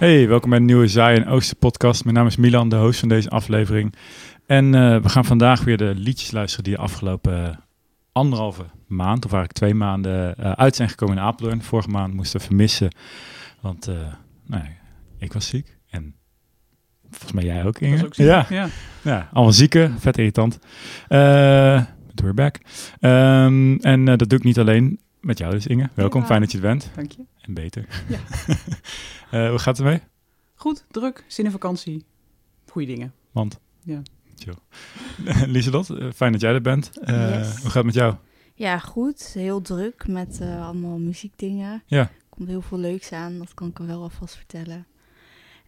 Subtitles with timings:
[0.00, 2.04] Hey, welkom bij de nieuwe Zaai en Oosten podcast.
[2.04, 3.94] Mijn naam is Milan, de host van deze aflevering.
[4.46, 7.60] En uh, we gaan vandaag weer de liedjes luisteren die de afgelopen
[8.12, 11.62] anderhalve maand, of eigenlijk twee maanden, uh, uit zijn gekomen in Apeldoorn.
[11.62, 12.94] Vorige maand moesten we vermissen,
[13.60, 13.94] want uh,
[14.46, 14.64] nou,
[15.18, 16.14] ik was ziek en
[17.10, 18.04] volgens mij jij ook, Inge.
[18.04, 18.26] Ook ziek.
[18.26, 18.46] Ja.
[18.48, 18.68] ja.
[19.02, 20.58] ja, allemaal zieken, vet irritant.
[21.08, 22.56] We're back.
[23.00, 25.88] Um, en dat doe ik niet alleen met jou dus, Inge.
[25.94, 26.26] Welkom, Ja.
[26.26, 26.90] fijn dat je er bent.
[26.94, 27.24] Dank je.
[27.50, 27.86] En beter.
[28.08, 28.18] Ja.
[29.30, 30.00] Eh, hoe gaat het ermee?
[30.54, 32.04] Goed, druk, zin in vakantie.
[32.70, 33.14] Goeie dingen.
[33.30, 33.60] Want?
[33.84, 34.02] Ja.
[34.36, 34.54] Chill.
[35.54, 36.98] Lieselot, eh, fijn dat jij er bent.
[37.00, 37.48] Eh, Yes.
[37.56, 38.14] Hoe gaat het met jou?
[38.54, 39.22] Ja, goed.
[39.34, 41.82] Heel druk met eh, allemaal muziekdingen.
[41.86, 41.98] Ja.
[42.00, 44.86] Er komt heel veel leuks aan, dat kan ik er wel alvast vertellen.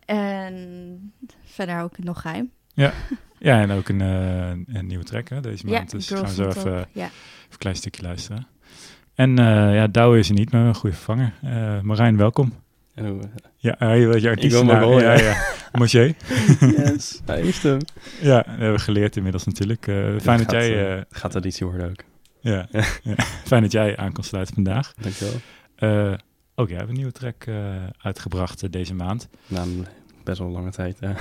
[0.04, 1.12] En
[1.44, 2.50] verder ook nog geheim.
[2.74, 2.92] Ja,
[3.38, 5.90] en ook een, eh, een nieuwe track hè, deze Ja, maand.
[5.90, 6.66] dus gaan we zo even, Top.
[6.72, 7.04] even Ja.
[7.50, 8.46] een klein stukje luisteren.
[9.14, 11.32] En eh, ja, Douwe is er niet, maar een goede vervanger.
[11.42, 12.52] Eh, Marijn, welkom.
[12.96, 13.20] Oh,
[13.56, 14.52] Ja, uh, je weet je artiest.
[14.52, 15.12] wil wel, ja.
[15.12, 15.20] ja.
[15.20, 15.36] ja.
[15.72, 16.14] Mosje.
[16.60, 17.78] yes, hij heeft hem.
[18.20, 19.86] Ja, dat hebben we geleerd inmiddels natuurlijk.
[19.86, 21.04] Eh, fijn dat gaat, jij...
[21.10, 22.02] gaat traditie worden ook.
[22.52, 22.68] ja,
[23.02, 24.94] ja, fijn dat jij aan kon sluiten vandaag.
[25.00, 25.40] Dankjewel.
[25.76, 26.12] Eh
[26.54, 27.54] ook jij hebt een nieuwe track eh,
[27.98, 29.28] uitgebracht deze maand.
[29.46, 29.86] Na een
[30.24, 30.96] best wel lange tijd.
[31.00, 31.16] Ja,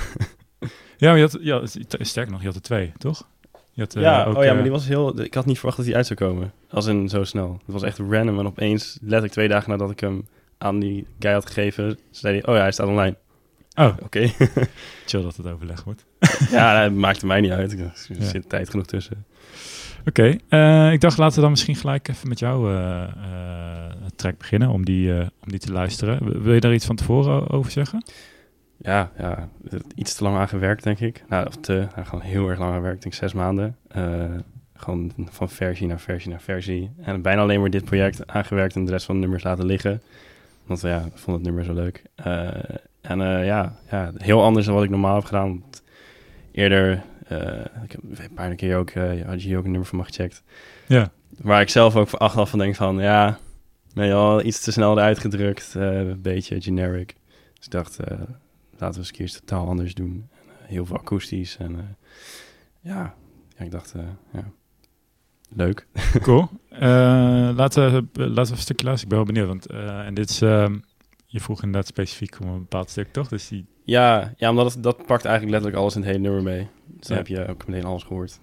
[0.96, 1.62] Ja, maar je had, ja,
[2.04, 3.28] sterk nog, je had er twee, toch?
[3.76, 5.20] Had, eh, ja, ook, oh ja, eh, maar die was heel...
[5.20, 6.52] Ik had niet verwacht dat hij uit zou komen.
[6.70, 7.52] Als in zo snel.
[7.64, 8.38] Het was echt random.
[8.38, 10.26] En opeens, letterlijk twee dagen nadat ik hem
[10.58, 13.16] aan die guy had gegeven, zei hij, oh ja, hij staat online.
[13.74, 14.30] Oh, Oké.
[15.06, 16.04] chill dat het overleg wordt.
[16.50, 17.72] ja, dat maakte mij niet uit.
[17.72, 18.24] Er Ja.
[18.24, 19.24] zit tijd genoeg tussen.
[20.06, 23.10] Oké, eh, ik dacht laten we dan misschien gelijk even met jouw eh, eh,
[24.16, 26.42] track beginnen om die, eh, om die te luisteren.
[26.42, 28.04] Wil je daar iets van tevoren over zeggen?
[28.82, 29.48] Ja, ja,
[29.94, 31.24] iets te lang aan gewerkt, denk ik.
[31.28, 33.76] Nou, of te, nou, gewoon heel erg lang aan gewerkt, ik denk zes maanden.
[33.88, 34.24] Eh,
[34.74, 36.90] gewoon van versie naar versie naar versie.
[37.02, 40.02] En bijna alleen maar dit project aangewerkt en de rest van de nummers laten liggen.
[40.66, 42.02] Want ja, ik vond het nummer zo leuk.
[42.14, 42.48] Eh,
[43.00, 45.48] en eh, ja, ja, heel anders dan wat ik normaal heb gedaan.
[45.48, 45.82] Want
[46.52, 47.02] Eerder,
[47.82, 48.92] ik heb een paar keer ook,
[49.26, 50.42] had je hier ook een nummer van me gecheckt.
[50.86, 51.10] Ja.
[51.40, 53.38] Waar ik zelf ook voor achteraf van denk van, ja,
[53.94, 55.74] je al iets te snel eruit gedrukt.
[55.74, 57.16] een beetje generic.
[57.54, 57.98] Dus ik dacht,
[58.82, 60.28] laten we eens een keer iets totaal anders doen.
[60.30, 61.56] En, eh, heel veel akoestisch.
[61.56, 61.84] En eh,
[62.80, 63.14] ja,
[63.58, 64.50] ja, ik dacht, eh, ja,
[65.48, 65.86] leuk.
[66.22, 66.48] Cool.
[66.68, 66.80] Eh,
[67.54, 69.02] laten, we, laten we een stukje luisteren.
[69.02, 69.46] Ik ben wel benieuwd.
[69.48, 70.78] Want, eh, en dit is, ehm,
[71.26, 73.28] je vroeg inderdaad specifiek om een bepaald stuk, toch?
[73.28, 76.42] Dus die, Ja, ja omdat het, dat pakt eigenlijk letterlijk alles in het hele nummer
[76.42, 76.68] mee.
[76.86, 77.22] Dus dan Ja.
[77.22, 78.40] heb je ook meteen alles gehoord,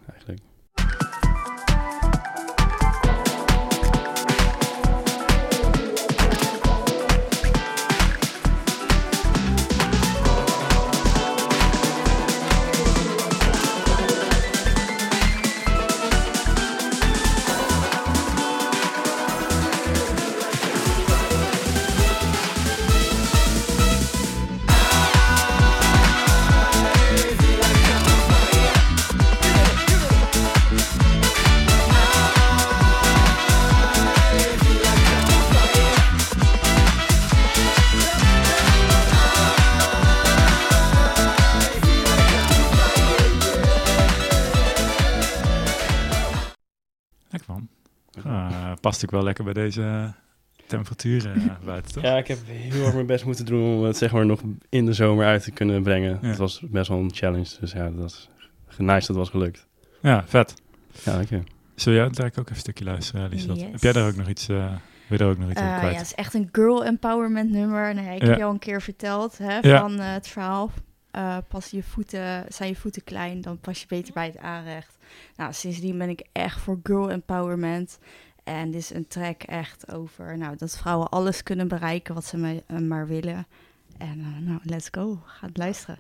[49.00, 50.14] past ook wel lekker bij deze
[50.68, 52.04] temperaturen eh, buiten, toch?
[52.04, 54.86] Ja, ik heb heel erg mijn best moeten doen om het zeg maar nog in
[54.86, 56.20] de zomer uit te kunnen brengen.
[56.22, 56.28] Ja.
[56.28, 58.06] Het was best wel een challenge, dus ja, dat
[58.70, 59.68] is nice dat het was gelukt.
[60.02, 60.54] Ja, vet.
[61.04, 61.42] Ja, dank je.
[61.76, 63.60] Zul jij daar ook even een stukje luisteren, Lieselot?
[63.60, 63.72] Yes.
[63.72, 64.66] Heb jij daar ook nog iets, eh
[65.08, 65.94] wil je daar ook nog iets over Eh, kwijt?
[65.94, 67.94] ja, het is echt een girl empowerment nummer.
[67.96, 68.28] Nou, ik Ja.
[68.28, 69.80] heb je al een keer verteld hè, Ja.
[69.80, 70.72] van eh, het verhaal.
[71.12, 74.98] Eh, pas je voeten, zijn je voeten klein, dan pas je beter bij het aanrecht.
[75.36, 78.00] Nou, sindsdien ben ik echt voor girl empowerment.
[78.50, 82.38] En dit is een track echt over nou, dat vrouwen alles kunnen bereiken wat ze
[82.38, 83.48] maar, eh, maar willen.
[83.98, 85.20] En eh, nou, let's go.
[85.26, 86.00] Ga het luisteren.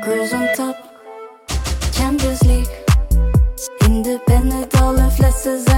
[0.00, 0.76] Girls on top,
[1.90, 2.84] Champions League.
[3.78, 5.69] Independent, alle flessen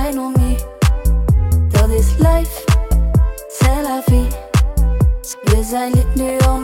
[5.73, 6.62] We zijn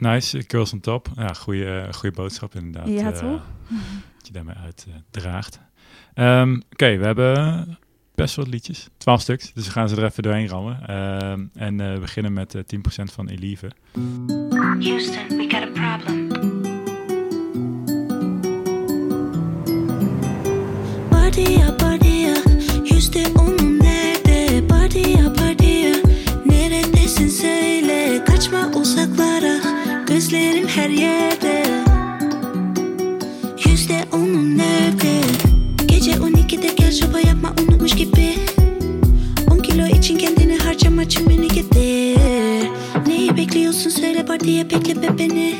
[0.00, 1.08] nice, Girls on Top.
[1.16, 2.88] Ja, goede, goede boodschap inderdaad.
[2.88, 3.42] Ja, eh, toch?
[4.16, 5.60] Dat je daarmee uitdraagt.
[6.14, 7.78] Ehm Oké, we hebben
[8.14, 8.88] best wel wat liedjes.
[8.96, 10.86] 12 stuks, dus we gaan ze er even doorheen rammen.
[10.86, 13.70] Ehm, en eh, we beginnen met eh 10% van Elieve.
[14.80, 16.26] Houston, we got a problem.
[21.08, 21.72] Partiya
[36.98, 38.34] 12'de gel şopa yapma unutmuş gibi.
[39.50, 42.68] 10 kilo için kendini harcama çimeni getir.
[43.06, 45.54] Neyi bekliyorsun söyle partiye bekle beni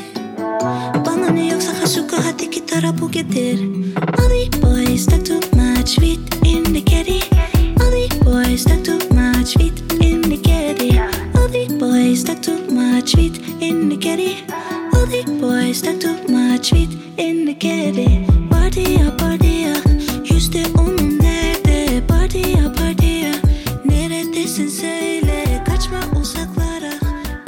[1.05, 3.59] Bana ne yoksa Hasuka hadi git arabu getir.
[4.17, 7.21] All the boys talk too much sweet in the caddy
[7.79, 10.99] All the boys talk too much sweet in the caddy
[11.35, 14.35] All the boys talk too much sweet in the caddy
[14.93, 19.73] All the boys talk too much sweet in the caddy Party ya party ya
[20.31, 21.08] Yüzde onun
[24.69, 26.93] söyle Kaçma uzaklara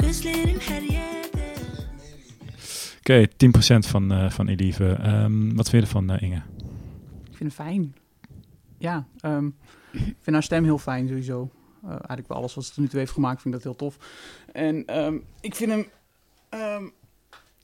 [0.00, 1.54] Gözlerim her yerde
[3.00, 4.84] Oké, 10% van, eh van Elieve.
[4.84, 6.42] Ehm, wat vind je ervan, eh, Inge?
[7.30, 7.94] Ik vind hem fijn.
[8.78, 9.46] Ja, ehm,
[9.92, 11.50] ik vind haar stem heel fijn sowieso.
[11.82, 13.88] Eh, eigenlijk wel alles wat ze tot nu toe heeft gemaakt, vind ik dat heel
[13.88, 13.96] tof.
[14.52, 15.86] En ehm, ik vind hem...
[16.48, 16.84] ehm,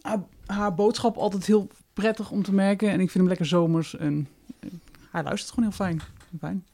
[0.00, 2.88] haar, haar boodschap altijd heel prettig om te merken.
[2.88, 3.96] En ik vind hem lekker zomers.
[3.96, 4.28] En
[4.60, 4.70] eh,
[5.10, 6.00] hij luistert gewoon heel fijn.
[6.38, 6.64] Fijn.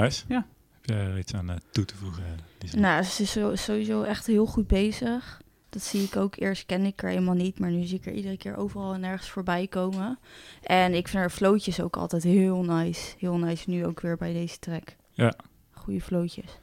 [0.00, 0.24] Nice.
[0.28, 0.46] Ja.
[0.72, 2.24] Heb je er iets aan eh, toe te voegen,
[2.60, 2.78] Lisa?
[2.78, 5.40] Nou, ze is zo- sowieso echt heel goed bezig.
[5.68, 6.36] Dat zie ik ook.
[6.36, 9.00] Eerst kende ik haar helemaal niet, maar nu zie ik haar iedere keer overal en
[9.00, 10.18] nergens voorbij komen.
[10.62, 13.14] En ik vind haar flootjes ook altijd heel nice.
[13.18, 14.96] Heel nice, nu ook weer bij deze track.
[15.10, 15.34] Ja.
[15.70, 16.58] Goede flootjes.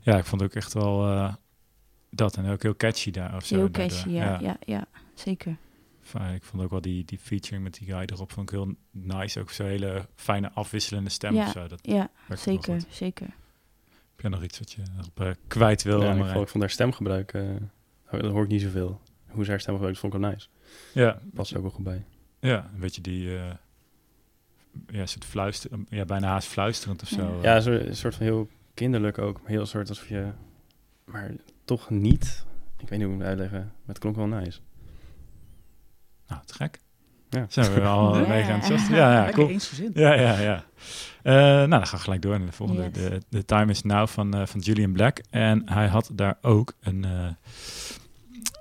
[0.00, 1.34] Ja, ik vond ook echt wel eh,
[2.10, 2.36] dat.
[2.36, 3.36] En ook heel catchy daar.
[3.36, 4.84] Of zo, Heel catchy, ja, ja, ja,
[5.14, 5.56] zeker.
[6.04, 6.34] Fijn.
[6.34, 9.40] Ik vond ook wel die, die featuring met die guy erop vond ik heel nice.
[9.40, 11.66] Ook zo'n hele fijne afwisselende stem Ja, of zo.
[11.68, 13.26] Dat Ja, zeker, zeker.
[14.10, 14.82] Heb jij nog iets wat je
[15.14, 16.02] eh, kwijt wil?
[16.02, 17.42] Ja, ik, ik vond haar stemgebruik, eh
[18.10, 19.00] dat hoor ik niet zoveel.
[19.28, 20.48] Hoe ze haar stem gebruikt, vond ik wel nice.
[20.94, 22.04] ja, Past er ook wel goed bij.
[22.40, 23.36] ja, een beetje die...
[23.38, 23.50] eh
[24.86, 27.38] ja, soort fluister, ja, bijna haast fluisterend of zo.
[27.42, 29.40] Ja, zo, een soort van heel kinderlijk ook.
[29.44, 30.30] Heel soort alsof je...
[31.04, 31.30] Maar
[31.64, 32.44] toch niet.
[32.78, 33.58] Ik weet niet hoe ik het moet uitleggen.
[33.58, 34.60] Maar het klonk wel nice.
[36.28, 36.80] Nou, te gek.
[37.30, 37.46] Ja.
[37.48, 38.26] Zijn we al Ja.
[38.28, 38.90] mega enthousiast?
[38.90, 39.50] Ja, ja, cool.
[39.94, 40.64] Ja, ja, ja.
[41.22, 42.82] Eh, nou, dan gaan we gelijk door naar de volgende.
[42.82, 42.92] Yes.
[42.92, 45.20] De, de Time is Now van, eh, van Julian Black.
[45.30, 47.28] En hij had daar ook een eh,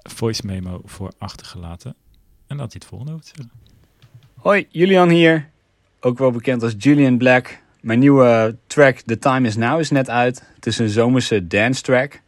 [0.03, 1.95] voice memo voor achtergelaten.
[2.47, 3.51] En had hij het volgende over te zeggen.
[4.35, 5.49] Hoi, Julian hier.
[5.99, 7.61] Ook wel bekend als Julian Black.
[7.81, 10.43] Mijn nieuwe track The Time Is Now is net uit.
[10.55, 12.21] Het is een zomerse dance track.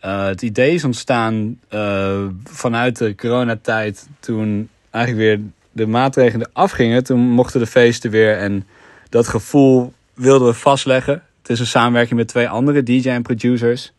[0.00, 4.08] Eh, het idee is ontstaan eh, vanuit de coronatijd.
[4.20, 7.04] Toen eigenlijk weer de maatregelen afgingen.
[7.04, 8.36] Toen mochten de feesten weer.
[8.36, 8.66] En
[9.08, 11.22] dat gevoel wilden we vastleggen.
[11.38, 13.92] Het is een samenwerking met twee andere DJ en producers.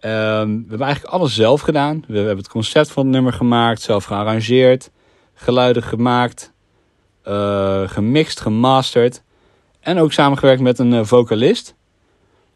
[0.00, 2.04] Ehm, we hebben eigenlijk alles zelf gedaan.
[2.06, 3.80] We hebben het concept van het nummer gemaakt.
[3.80, 4.90] Zelf gearrangeerd.
[5.34, 6.52] Geluiden gemaakt
[7.22, 9.22] eh, gemixt, gemasterd.
[9.80, 11.74] En ook samengewerkt met een vocalist.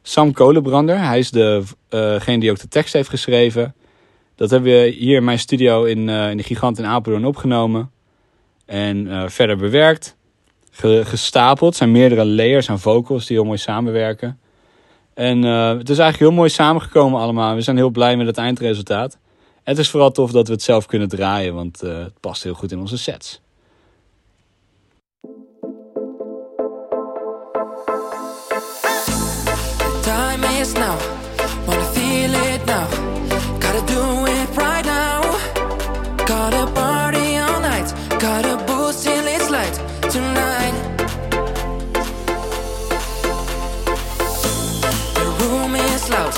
[0.09, 0.99] Sam Kolenbrander.
[0.99, 3.75] Hij is de, eh, degene die ook de tekst heeft geschreven.
[4.35, 7.91] Dat hebben we hier in mijn studio in, eh, in de Gigant in Apeldoorn opgenomen.
[8.67, 10.17] En eh, verder bewerkt.
[10.71, 11.77] Ge- gestapeld.
[11.77, 14.38] Zijn meerdere layers aan vocals die heel mooi samenwerken.
[15.15, 17.55] En het is eigenlijk heel mooi samengekomen allemaal.
[17.55, 19.19] We zijn heel blij met het eindresultaat.
[19.62, 21.55] Het is vooral tof dat we het zelf kunnen draaien.
[21.55, 23.41] Want het past heel goed in onze sets.
[30.69, 32.87] Time is now, wanna feel it now.
[33.59, 35.23] Gotta do it right now.
[36.27, 39.75] Gotta party all night, gotta boost till it's light
[40.11, 40.75] tonight.
[45.15, 46.35] The room is loud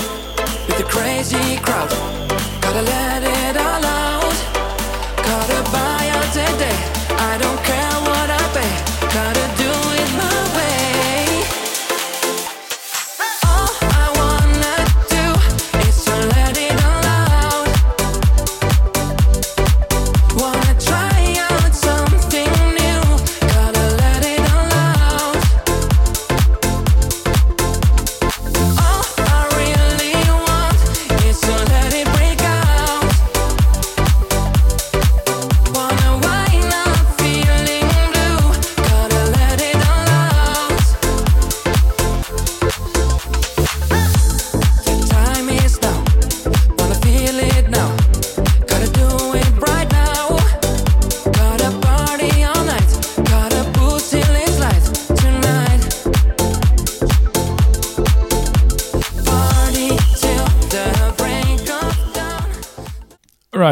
[0.67, 2.10] with a crazy crowd.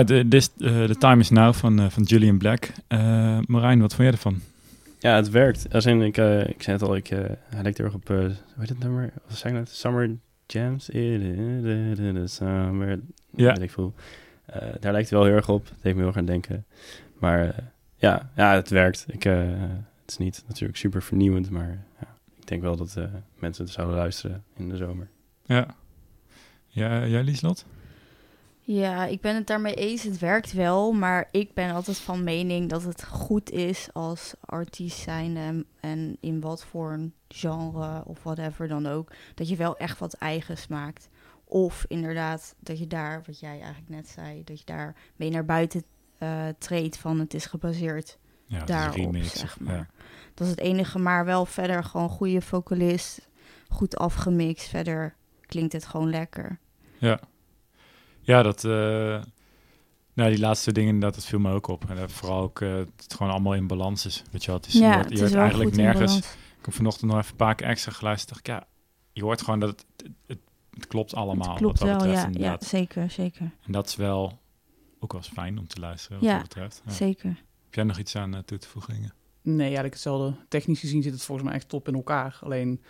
[0.10, 2.72] Uh, this, The Time Is Now van, uh, van Julian Black.
[2.88, 4.42] Uh, Marijn, wat vond jij ervan?
[5.00, 5.74] Ja, het werkt.
[5.74, 8.10] Als in, ik, uh, ik zei het al, ik, uh, hij lijkt heel erg op,
[8.10, 9.14] uh, hoe heet het nummer?
[9.28, 9.70] Wat zei ik net?
[9.70, 10.86] Summer Jams?
[12.26, 13.00] Summer,
[13.36, 13.54] Ja.
[13.54, 13.94] weet ik veel.
[14.80, 15.66] Daar lijkt hij wel heel erg op.
[15.66, 16.66] Het heeft me heel erg aan denken.
[17.20, 17.56] Maar
[17.96, 19.06] ja, ja, het werkt.
[19.08, 22.08] Ik, het is niet natuurlijk super vernieuwend, maar ja,
[22.40, 22.98] ik denk wel dat
[23.40, 25.08] mensen het zouden luisteren in de zomer.
[25.46, 25.76] Ja.
[26.68, 27.66] Ja, jij Lieslot?
[28.72, 30.04] Ja, ik ben het daarmee eens.
[30.04, 34.98] Het werkt wel, maar ik ben altijd van mening dat het goed is als artiest
[34.98, 39.78] zijn en, en in wat voor een genre of whatever dan ook, dat je wel
[39.78, 41.10] echt wat eigens maakt.
[41.44, 45.46] Of inderdaad dat je daar, wat jij eigenlijk net zei, dat je daar mee naar
[45.46, 45.84] buiten
[46.20, 49.76] uh, treedt van het is gebaseerd ja, daarop, remix, zeg maar.
[49.76, 49.88] Ja.
[50.34, 53.30] Dat is het enige, maar wel verder gewoon goede vocalist,
[53.70, 54.68] goed afgemixt.
[54.68, 56.60] Verder klinkt het gewoon lekker.
[56.98, 57.20] Ja,
[58.30, 58.72] ja dat, uh,
[60.14, 61.90] nou, die laatste dingen inderdaad, dat viel me ook op.
[61.90, 64.24] En dat vooral ook uh, het gewoon allemaal in balans is.
[64.32, 64.66] Weet je wat?
[64.66, 66.18] Het is, ja, je hoort, je hoort eigenlijk nergens.
[66.60, 68.30] Ik heb vanochtend nog even een paar keer extra geluisterd.
[68.30, 68.68] Dacht ik, ja,
[69.12, 70.40] je hoort gewoon dat het, het, het,
[70.74, 71.50] het klopt allemaal.
[71.50, 73.52] Het klopt wat dat wel, betreft, ja, ja, zeker, zeker.
[73.66, 74.40] En dat is wel
[75.00, 76.82] ook wel eens fijn om te luisteren, wat ja, dat betreft.
[76.86, 77.30] Ja, zeker.
[77.64, 79.14] Heb jij nog iets aan uh, toe te voegen?
[79.42, 80.36] Nee, eigenlijk hetzelfde.
[80.48, 82.40] Technisch gezien zit het volgens mij echt top in elkaar.
[82.42, 82.82] Alleen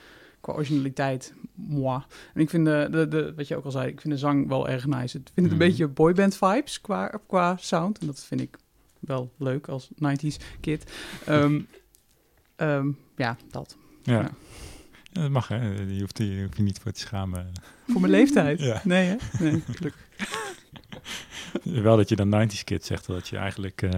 [0.42, 2.02] qua originaliteit, moi.
[2.34, 4.48] En ik vind de, de, de, wat je ook al zei, ik vind de zang
[4.48, 5.18] wel erg nice.
[5.18, 5.58] Ik vind het een Mhm.
[5.58, 7.98] beetje boyband vibes qua, qua sound.
[8.00, 8.58] En dat vind ik
[9.00, 10.92] wel leuk als 90s kid.
[11.30, 11.68] Um,
[12.58, 13.78] um, ja, dat.
[14.04, 14.14] Ja.
[14.14, 14.32] Ja.
[15.12, 15.22] ja.
[15.22, 15.72] dat mag hè.
[15.72, 17.52] Je hoeft, je hoeft je niet voor te schamen.
[17.88, 18.60] Voor mijn leeftijd?
[18.60, 18.82] Ja.
[18.84, 19.16] Nee hè?
[19.40, 20.08] Nee, gelukkig.
[21.84, 23.92] Wel dat je dan 90s kid zegt, dat je eigenlijk uh,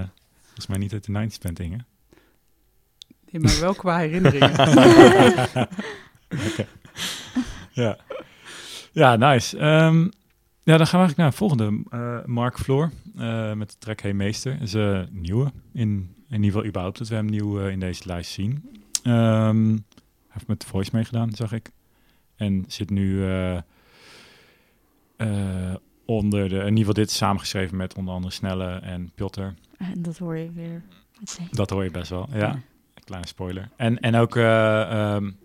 [0.44, 1.80] volgens mij niet uit de 90s bent, Inge.
[3.26, 4.52] Ja, maar wel qua herinneringen.
[6.32, 6.68] okay.
[7.72, 7.98] Ja.
[8.92, 9.58] Ja, nice.
[9.58, 10.12] Um,
[10.64, 11.84] ja, dan gaan we eigenlijk naar de volgende.
[11.92, 14.62] Uh, Mark Floor uh, met de track Hey Meester.
[14.62, 15.52] is een nieuwe.
[15.74, 18.82] In, in ieder geval überhaupt dat we hem nieuw in deze lijst zien.
[19.08, 21.70] Um, hij heeft met The Voice meegedaan, zag ik.
[22.36, 23.26] En zit nu
[26.06, 26.56] onder de...
[26.56, 29.42] In ieder geval dit is samengeschreven met onder andere Snelle en Piotr.
[29.78, 30.82] En dat hoor je weer.
[31.52, 32.38] Dat hoor je best wel, ja.
[32.38, 32.60] ja.
[33.04, 33.70] Kleine spoiler.
[33.76, 34.36] En, en ook...
[34.36, 35.40] Um,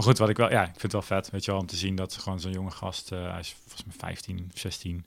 [0.00, 1.66] maar goed, wat ik wel, ja, ik vind het wel vet, weet je wel, om
[1.66, 5.04] te zien dat gewoon zo'n jonge gast, uh, hij is volgens mij 15, 16.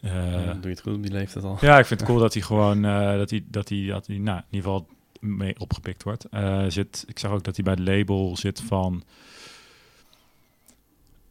[0.00, 1.58] Uh, ja, doe je het goed op die leeftijd al?
[1.60, 4.18] Ja, ik vind het cool dat hij gewoon, uh, dat hij, dat hij, dat hij,
[4.18, 4.88] nou, in ieder geval
[5.20, 6.26] mee opgepikt wordt.
[6.68, 9.04] Zit, ik zag ook dat hij bij het label zit van,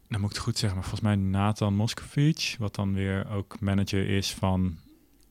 [0.08, 3.60] nou moet ik het goed zeggen, maar volgens mij Nathan Moscovic, wat dan weer ook
[3.60, 4.78] manager is van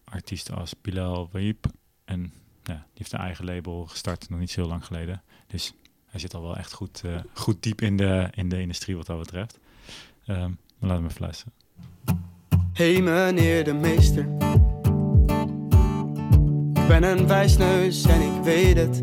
[0.04, 1.66] artiesten als Bilal Waib.
[2.04, 2.20] En
[2.62, 5.22] ja, die heeft een eigen label gestart, nog niet zo heel lang geleden.
[5.46, 5.72] Dus
[6.10, 9.06] hij zit al wel echt goed, uh, goed diep in de, in de industrie wat
[9.06, 9.58] dat betreft.
[10.26, 11.52] Um, maar laten we even.
[12.72, 14.28] Hey meneer de meester.
[16.72, 19.02] Ik ben een wijsneus en ik weet het.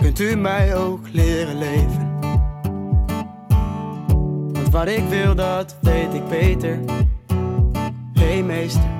[0.00, 2.20] Kunt u mij ook leren leven?
[4.52, 6.80] Want wat ik wil, dat weet ik beter.
[8.12, 8.90] Hey meester,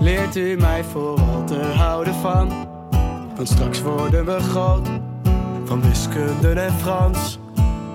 [0.00, 2.73] leert u mij vooral te houden van.
[3.36, 4.88] Want straks worden we groot
[5.64, 7.38] van wiskunde en Frans.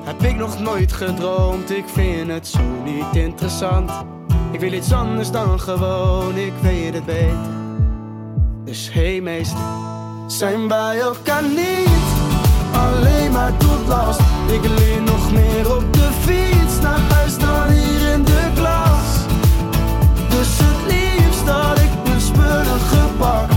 [0.04, 3.92] Heb ik nog nooit gedroomd, ik vind het zo niet interessant.
[4.52, 7.58] Ik wil iets anders dan gewoon, ik weet het beter.
[8.66, 9.60] Dus hey meester,
[10.28, 11.90] zijn wij elkaar niet
[12.74, 14.20] alleen maar tot last.
[14.48, 19.26] Ik leer nog meer op de fiets naar huis dan hier in de klas.
[20.30, 23.52] Dus het liefst dat ik mijn spullen gepak,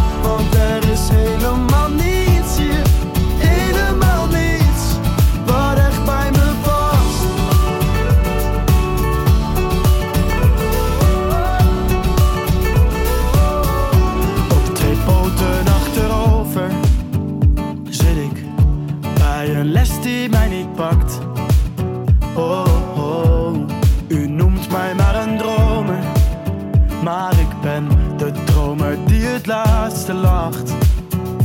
[29.82, 30.70] laatste lacht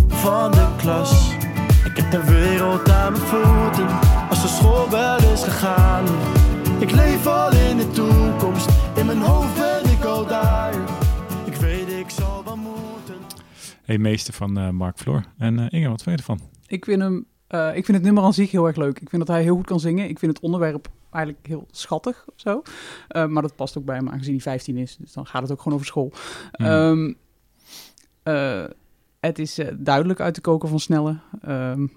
[0.08, 1.34] van de klas.
[1.86, 3.88] Ik heb de wereld aan mijn voeten
[4.29, 6.06] als de schoolbel is gegaan.
[6.79, 10.74] Ik leef al in de toekomst, in mijn hoofd ben ik al daar.
[11.46, 13.15] Ik weet, ik zal wel moeten.
[13.84, 15.24] Hey, meester van uh, Mark Floor.
[15.38, 16.48] En uh, Inge, wat vind je ervan?
[16.67, 19.00] Ik vind, hem, uh, ik vind het nummer aan zich heel erg leuk.
[19.00, 20.10] Ik vind dat hij heel goed kan zingen.
[20.10, 22.62] Ik vind het onderwerp eigenlijk heel schattig of zo.
[23.10, 24.96] Uh, maar dat past ook bij hem, aangezien hij 15 is.
[24.96, 26.12] Dus dan gaat het ook gewoon over school.
[26.58, 26.65] Mm.
[26.65, 27.17] Um,
[28.27, 28.63] uh,
[29.19, 31.17] het is uh, duidelijk uit de koker van Snelle.
[31.48, 31.91] Um,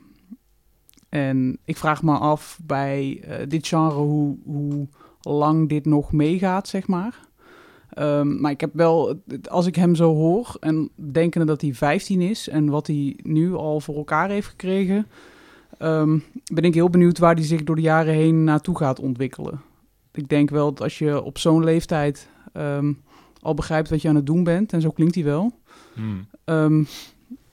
[1.08, 4.88] en ik vraag me af bij dit genre hoe, hoe
[5.22, 7.28] lang dit nog meegaat, zeg maar.
[7.90, 12.20] Ehm, maar ik heb wel, als ik hem zo hoor en denkende dat hij 15
[12.20, 15.06] is en wat hij nu al voor elkaar heeft gekregen,
[15.78, 16.18] ehm,
[16.52, 19.60] ben ik heel benieuwd waar hij zich door de jaren heen naartoe gaat ontwikkelen.
[20.12, 22.92] Ik denk wel dat als je op zo'n leeftijd ehm,
[23.40, 25.52] al begrijpt wat je aan het doen bent, en zo klinkt hij wel.
[25.92, 26.26] Hmm.
[26.44, 26.84] Ehm,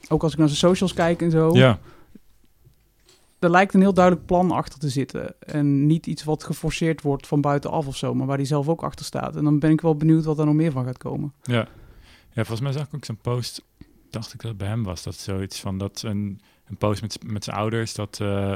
[0.09, 1.55] ook als ik naar zijn socials kijk en zo.
[1.55, 1.79] Ja,
[3.39, 5.35] Er lijkt een heel duidelijk plan achter te zitten.
[5.39, 8.83] En niet iets wat geforceerd wordt van buitenaf of zo, maar waar hij zelf ook
[8.83, 9.35] achter staat.
[9.35, 11.33] En dan ben ik wel benieuwd wat er nog meer van gaat komen.
[11.43, 11.67] ja.
[12.33, 13.63] Ja, volgens mij zag ik ook zo'n post,
[14.09, 17.17] dacht ik dat het bij hem was, dat zoiets van dat een, een post met,
[17.25, 18.55] met zijn ouders, dat, eh,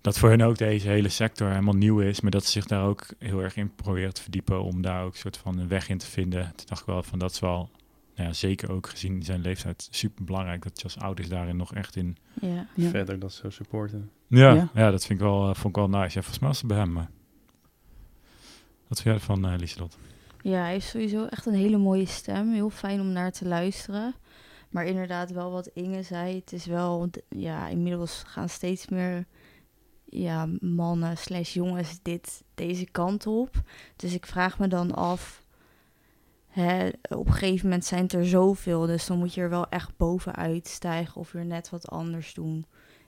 [0.00, 2.84] dat voor hen ook deze hele sector helemaal nieuw is, maar dat ze zich daar
[2.84, 5.88] ook heel erg in proberen te verdiepen om daar ook een soort van een weg
[5.88, 6.42] in te vinden.
[6.56, 7.70] Toen dacht ik wel van dat is wel,
[8.18, 11.74] nou ja, zeker ook gezien zijn leeftijd, super belangrijk dat je als ouders daarin nog
[11.74, 12.16] echt in...
[12.40, 12.66] Ja.
[12.74, 12.90] Ja.
[12.90, 14.10] Verder dat zo supporten.
[14.26, 14.68] Ja, Ja.
[14.74, 14.90] ja.
[14.90, 16.16] dat vind ik wel, eh, vond ik wel nice.
[16.16, 17.10] Ja, volgens mij was het bij hem, maar...
[18.88, 19.96] Wat vind jij ervan, eh Lieselot?
[20.42, 22.52] Ja, hij heeft sowieso echt een hele mooie stem.
[22.52, 24.14] Heel fijn om naar te luisteren.
[24.70, 26.34] Maar inderdaad, wel wat Inge zei.
[26.34, 29.26] Het is wel, ja, inmiddels gaan steeds meer
[30.04, 33.62] ja, mannen slash jongens dit, deze kant op.
[33.96, 35.42] Dus ik vraag me dan af,
[36.58, 38.86] hè, op een gegeven moment zijn het er zoveel.
[38.86, 42.66] Dus dan moet je er wel echt bovenuit stijgen of weer net wat anders doen.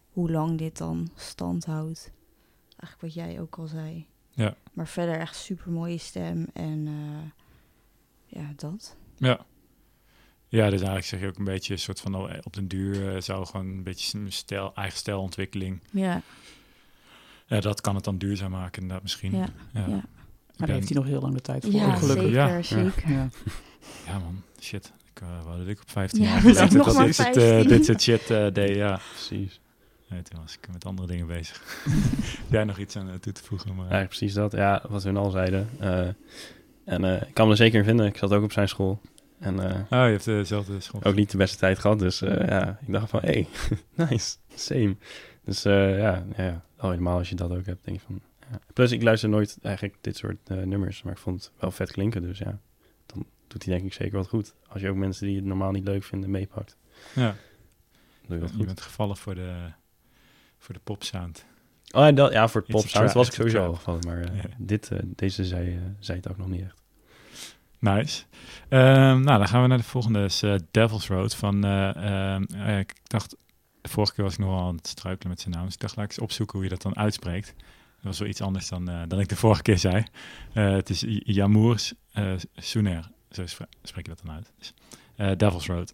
[0.09, 2.13] Hoe lang dit dan stand houdt.
[2.69, 4.07] Eigenlijk wat jij ook al zei.
[4.31, 4.55] Ja.
[4.73, 8.97] Maar verder echt super mooie stem en eh, ja, dat.
[9.17, 9.47] Ja.
[10.49, 13.15] Ja, dus eigenlijk zeg je ook een beetje een soort van eh, op den duur
[13.15, 15.83] eh, zou gewoon een beetje zijn stijl, eigen stijlontwikkeling.
[15.91, 16.23] Ja,
[17.47, 19.37] Ja, dat kan het dan duurzaam maken inderdaad misschien.
[19.37, 19.87] ja, ja.
[19.87, 20.05] ja.
[20.61, 21.73] Maar daar heeft hij nog heel lang de tijd voor.
[21.73, 22.25] ja gelukkig.
[22.25, 22.63] zeker, ja.
[22.63, 23.11] zeker.
[23.11, 23.29] Ja.
[24.07, 24.93] Ja, man, shit.
[25.15, 27.69] Ik uh, wou dat ik op 15 Ja, jaar nog dat soort, eh, 15.
[27.69, 28.77] dit soort shit deed.
[28.77, 29.61] Ja, Precies.
[30.09, 31.85] nee, toen was ik met andere dingen bezig.
[32.51, 33.69] Jij nog iets aan toe te voegen?
[33.69, 34.53] Maar, Eigenlijk precies dat.
[34.53, 35.69] Ja, wat hun al zeiden.
[35.79, 36.07] Eh,
[36.85, 38.07] en eh, ik kan me er zeker in vinden.
[38.07, 39.01] Ik zat ook op zijn school.
[39.39, 41.05] En eh, Oh, je hebt dezelfde school.
[41.05, 41.99] ook niet de beste tijd gehad.
[41.99, 43.47] Dus eh, ja, ik dacht van, hey,
[44.09, 44.97] nice, same.
[45.45, 48.21] Dus eh, ja, ja, ja, al helemaal als je dat ook hebt, denk ik van...
[48.73, 51.93] Plus, ik luister nooit eigenlijk dit soort eh, nummers, maar ik vond het wel vet
[51.93, 52.23] klinken.
[52.23, 52.59] Dus ja,
[53.07, 54.55] dan doet hij denk ik zeker wat goed.
[54.69, 56.77] Als je ook mensen die het normaal niet leuk vinden meepakt,
[57.15, 57.35] Ja,
[58.27, 58.67] doe je je goed.
[58.67, 59.73] bent gevallen voor de,
[60.59, 61.45] voor de popsound.
[61.95, 63.75] Oh, en dat, ja, voor het It's a pop sound trap, was ik sowieso al
[63.75, 64.01] gevallen.
[64.07, 64.49] Maar eh, Ja.
[64.59, 66.83] dit, eh, deze zei, zei het ook nog niet echt.
[67.79, 68.25] Nice.
[68.69, 70.21] Ehm, nou, dan gaan we naar de volgende.
[70.21, 71.57] Dat is Devil's Road van...
[72.79, 73.37] ik dacht,
[73.81, 75.65] de vorige keer was ik nog wel aan het struikelen met zijn naam.
[75.65, 77.55] Dus ik dacht, laat ik eens opzoeken hoe je dat dan uitspreekt.
[78.03, 80.05] Dat was wel iets anders dan, eh, dan ik de vorige keer zei.
[80.53, 83.11] Eh, het is I- Yamours eh Suner.
[83.31, 84.53] Zo spre- spreek je dat dan uit.
[84.59, 84.75] Dus,
[85.39, 85.93] Devil's Road.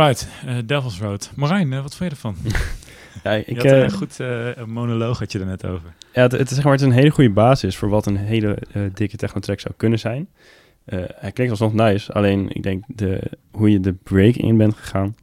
[0.00, 1.30] Alright, eh, Devil's Road.
[1.36, 2.36] Marijn, eh, wat vind je ervan?
[3.24, 5.94] Ja, ik, je had een goed eh, een monoloog had je er net over.
[6.12, 8.16] Ja, het, het, is, zeg maar, het is een hele goede basis voor wat een
[8.16, 10.28] hele eh, dikke techno-track zou kunnen zijn.
[10.84, 14.74] Eh, hij klinkt alsnog nice, alleen ik denk de, hoe je de break in bent
[14.74, 15.14] gegaan,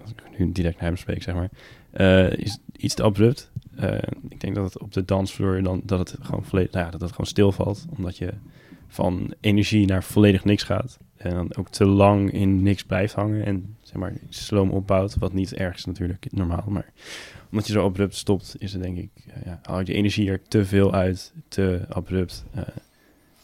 [0.00, 1.50] als ik nu direct naar hem spreek, zeg maar,
[1.90, 3.50] eh, is iets te abrupt.
[3.76, 3.94] Eh,
[4.28, 7.00] ik denk dat het op de dansvloer dan dat het gewoon volledig, nou ja, dat
[7.00, 8.32] het gewoon stilvalt, omdat je
[8.88, 10.98] van energie naar volledig niks gaat.
[11.18, 15.32] En dan ook te lang in niks blijft hangen en zeg maar sloom opbouwt, wat
[15.32, 16.92] niet erg is natuurlijk, normaal, maar
[17.50, 20.42] omdat je zo abrupt stopt, is het denk ik, eh, ja, haal je energie er
[20.48, 22.62] te veel uit, te abrupt, eh,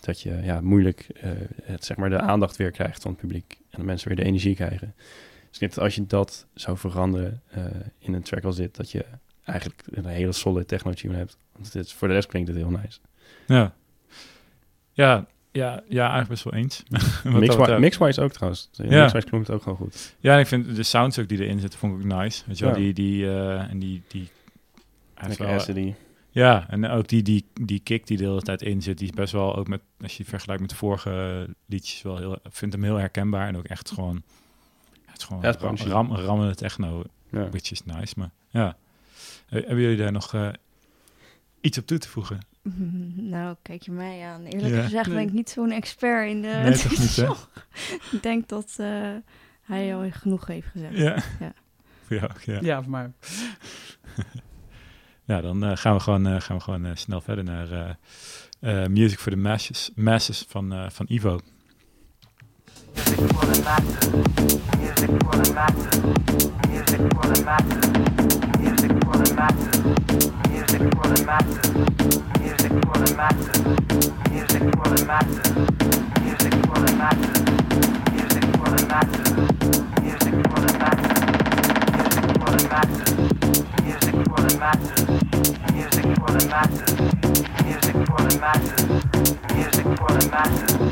[0.00, 1.30] dat je ja, moeilijk eh,
[1.62, 4.24] het, zeg maar, de aandacht weer krijgt van het publiek en de mensen weer de
[4.24, 4.94] energie krijgen.
[5.58, 7.42] Dus als je dat zou veranderen
[7.98, 9.04] in een track als dit, dat je
[9.44, 11.36] eigenlijk een hele solid techno-tune hebt.
[11.52, 12.98] Want is, voor de rest klinkt het heel nice.
[13.46, 13.74] Ja.
[14.92, 16.82] Ja, ja, ja eigenlijk best wel eens.
[17.40, 18.68] Mixwise, mixwise ook trouwens.
[18.72, 19.00] Ja.
[19.02, 20.14] Mixwise klonk het ook gewoon goed.
[20.20, 22.42] Ja, en ik vind de sounds ook die erin zitten, vond ik ook nice.
[22.46, 22.80] Weet je wel, Ja.
[22.80, 24.28] die, die, eh, en die, die,
[25.26, 25.94] Lekker.
[26.30, 29.14] Ja, en ook die, die, die kick die de hele tijd in zit, die is
[29.14, 32.72] best wel ook met, als je vergelijkt met de vorige liedjes, wel heel, ik vind
[32.72, 34.22] hem heel herkenbaar en ook echt gewoon,
[34.92, 37.48] ja, het is gewoon Ja, het is ram, ram, rammende techno, Ja.
[37.48, 38.76] which is nice, maar ja.
[39.46, 40.48] Hebben jullie daar nog eh,
[41.60, 42.40] iets op toe te voegen?
[43.34, 44.44] Nou, kijk je mij aan.
[44.44, 44.82] Eerlijk Ja.
[44.82, 46.48] gezegd ben ik niet zo'n expert in de...
[46.48, 47.30] Nee, toch niet, hè?
[48.16, 49.10] ik denk dat eh,
[49.62, 50.96] hij al genoeg heeft gezegd.
[50.96, 51.16] Ja.
[51.40, 51.52] ja.
[52.06, 52.58] Voor jou ook, ja.
[52.60, 53.12] Ja, voor mij.
[55.26, 57.70] Ja, dan eh, gaan we gewoon, eh, gaan we gewoon eh, snel verder naar
[58.60, 61.34] eh, eh, Music for the Masses, masses van, eh, van Ivo.
[61.34, 61.40] Oké,
[66.68, 68.53] Music for the Masses
[88.44, 88.90] masses,
[89.42, 90.84] music for the masses,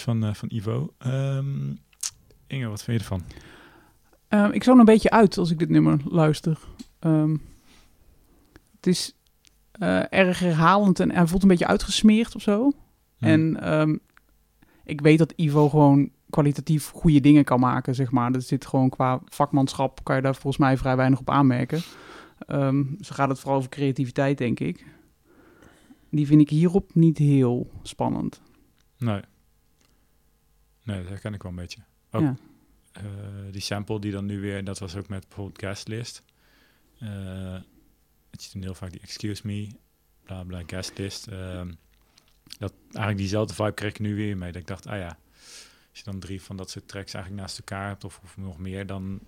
[0.00, 0.92] Van, eh, van Ivo.
[0.98, 1.74] Ehm,
[2.46, 3.22] Inge, wat vind je ervan?
[4.28, 6.58] Ehm, ik zoon een beetje uit als ik dit nummer luister.
[6.98, 7.36] Ehm,
[8.76, 9.14] het is
[9.72, 12.72] eh, erg herhalend en hij voelt een beetje uitgesmeerd of zo.
[13.18, 13.56] Hmm.
[13.56, 14.00] En
[14.84, 18.32] ik weet dat Ivo gewoon kwalitatief goede dingen kan maken, zeg maar.
[18.32, 21.80] Dat zit gewoon qua vakmanschap, kan je daar volgens mij vrij weinig op aanmerken.
[22.38, 24.84] Ehm zo gaat het vooral over creativiteit, denk ik.
[26.10, 28.40] Die vind ik hierop niet heel spannend.
[29.06, 29.22] Nee.
[30.82, 31.80] Nee, dat herken ik wel een beetje.
[32.10, 32.36] Ook Ja.
[32.92, 33.02] eh,
[33.50, 36.22] die sample die dan nu weer, dat was ook met bijvoorbeeld guest list.
[36.98, 37.58] Eh,
[38.30, 39.68] het is dan heel vaak die excuse me,
[40.24, 41.26] bla bla guest list.
[41.26, 41.72] Ehm,
[42.58, 44.52] dat eigenlijk diezelfde vibe kreeg ik nu weer mee.
[44.52, 45.18] Dat ik dacht, ah ja,
[45.90, 48.58] als je dan drie van dat soort tracks eigenlijk naast elkaar hebt of, of nog
[48.58, 49.20] meer, dan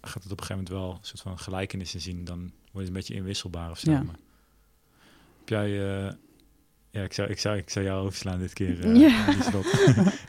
[0.00, 2.24] gaat het op een gegeven moment wel een soort van gelijkenissen zien.
[2.24, 3.90] Dan wordt het een beetje inwisselbaar of zo.
[3.90, 4.04] Ja.
[5.38, 6.12] Heb jij...
[6.94, 8.80] ja, ik zou, ik, zou, ik zou jou overslaan dit keer.
[8.84, 9.24] eh, Ja.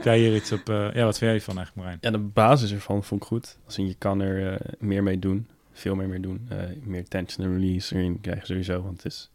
[0.03, 0.69] Jij hier iets op...
[0.69, 1.97] eh, ja, wat vind jij van eigenlijk, Marijn?
[2.01, 3.57] Ja, de basis ervan vond ik goed.
[3.65, 5.47] Als in, je kan er eh, meer mee doen.
[5.71, 6.45] Veel meer mee doen.
[6.49, 8.81] Eh, meer tension en release erin krijgen sowieso.
[8.81, 9.31] Want het is,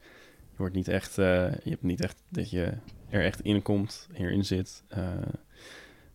[0.50, 1.18] je wordt niet echt...
[1.18, 1.24] eh,
[1.64, 2.72] je hebt niet echt dat je
[3.08, 4.82] er echt in komt, erin zit.
[4.88, 5.08] Eh,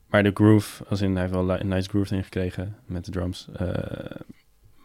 [0.07, 3.11] maar de groove, als in, hij heeft wel een nice groove erin gekregen met de
[3.11, 3.47] drums.
[3.55, 3.67] Eh,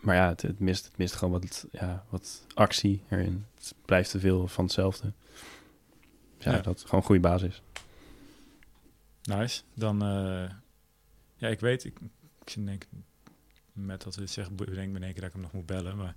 [0.00, 3.44] maar ja, het, het, mist, het mist gewoon wat, ja, wat actie erin.
[3.54, 5.12] Het blijft te veel van hetzelfde.
[6.40, 6.60] Ja, Ja.
[6.60, 7.62] dat is gewoon een goede basis.
[9.22, 9.62] Nice.
[9.74, 10.50] Dan, eh,
[11.36, 11.96] ja, ik weet, ik,
[12.44, 12.86] ik denk
[13.72, 15.66] met dat we dit zeggen, bedenk me in één keer dat ik hem nog moet
[15.66, 15.96] bellen.
[15.96, 16.14] Maar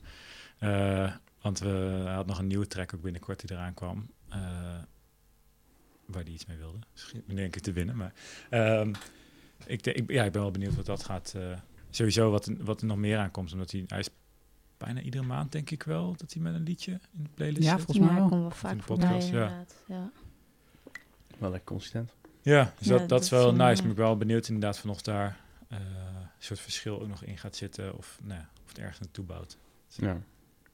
[0.57, 1.67] eh, Want we
[2.03, 4.09] hij had nog een nieuwe track ook binnenkort die eraan kwam.
[4.29, 4.39] eh,
[6.05, 6.77] waar hij iets mee wilde.
[6.91, 7.95] Misschien denk ik te winnen.
[7.95, 8.13] Maar
[8.49, 8.93] ehm,
[9.65, 11.33] ik, ik, ja, ik ben wel benieuwd wat dat gaat.
[11.35, 11.57] eh,
[11.89, 13.51] sowieso wat, er- wat er nog meer aankomt.
[13.53, 14.09] Omdat hij, hij is
[14.83, 17.75] bijna iedere maand denk ik wel dat hij met een liedje in de playlist Ja,
[17.75, 17.85] zit.
[17.85, 18.29] volgens mij ja, wel.
[18.29, 19.41] komt wel in vaak de voorbij podcast, ja.
[19.43, 19.75] inderdaad.
[19.87, 20.11] Ja.
[21.37, 22.15] Wel lekker consistent.
[22.41, 23.51] Ja, dus Ja, dat, dat is wel nice.
[23.53, 27.07] eh, Maar ik ben wel benieuwd inderdaad van of daar eh, een soort verschil ook
[27.07, 27.97] nog in gaat zitten.
[27.97, 29.57] Of, nou, ja, of het ergens naartoe bouwt.
[29.89, 30.21] Ja.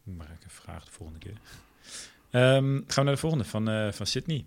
[0.04, 1.38] Moet Maar ik even vragen de volgende keer.
[2.30, 4.45] Ehm, gaan we naar de volgende van, eh, van Sydney.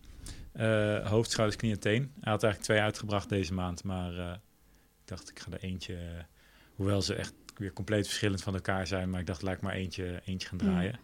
[0.53, 2.03] Eh hoofd, schouders, knie en teen.
[2.21, 3.85] Hij had eigenlijk twee uitgebracht deze maand.
[3.85, 4.33] Maar eh,
[5.03, 6.27] ik dacht, ik ga er eentje...
[6.75, 9.11] hoewel ze echt weer compleet verschillend van elkaar zijn.
[9.11, 10.65] Maar ik dacht, laat ik maar eentje, eentje gaan Ja.
[10.65, 10.99] draaien.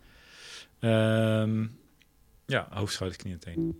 [0.80, 1.66] Ehm,
[2.46, 3.74] ja, hoofd, schouders, knie en teen.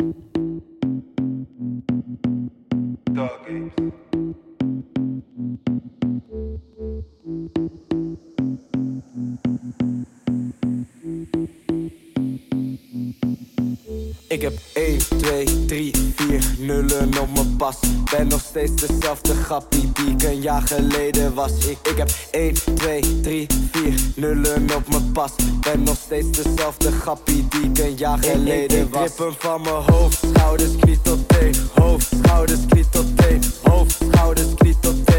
[14.28, 15.90] Ik heb 1, 2, 3,
[16.28, 17.76] 4 nullen op mijn pas.
[18.10, 21.52] Ben nog steeds dezelfde grappie die ik een jaar geleden was.
[21.66, 25.32] Ik, ik heb 1, 2, 3, 4 nullen op mijn pas.
[25.60, 29.06] Ben nog steeds dezelfde grappie die ik een jaar geleden was.
[29.06, 31.54] Ik trip hem van mijn hoofd, schouders, knie tot teen.
[31.74, 33.42] Hoofd, schouders, knie tot teen.
[33.62, 35.17] Hoofd, schouders, knie tot teen.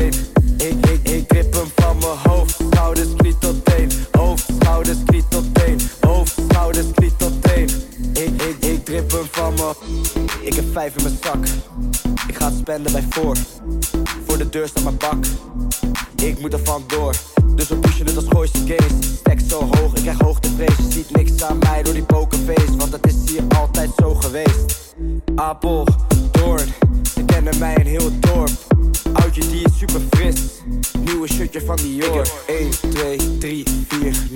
[10.79, 11.45] Vijf in mijn zak.
[12.27, 13.35] Ik ga het spenden bij voor.
[14.27, 15.25] Voor de deur staat mijn bak.
[16.15, 17.15] Ik moet er vandoor.
[17.55, 19.07] Dus we pushen het als gooise games.
[19.17, 20.75] Stek zo hoog, ik krijg hoogtevrees.
[20.77, 22.75] Je ziet niks aan mij door die pokerface.
[22.77, 24.95] Want het is hier altijd zo geweest.
[25.35, 25.87] Apel,
[26.31, 26.73] doorn.
[27.13, 28.51] Ze kennen mij in heel dorp.
[29.13, 30.41] Oudje die is super fris.
[30.99, 32.07] Nieuwe shirtje van Dior.
[32.07, 33.18] Ik heb 1, 2,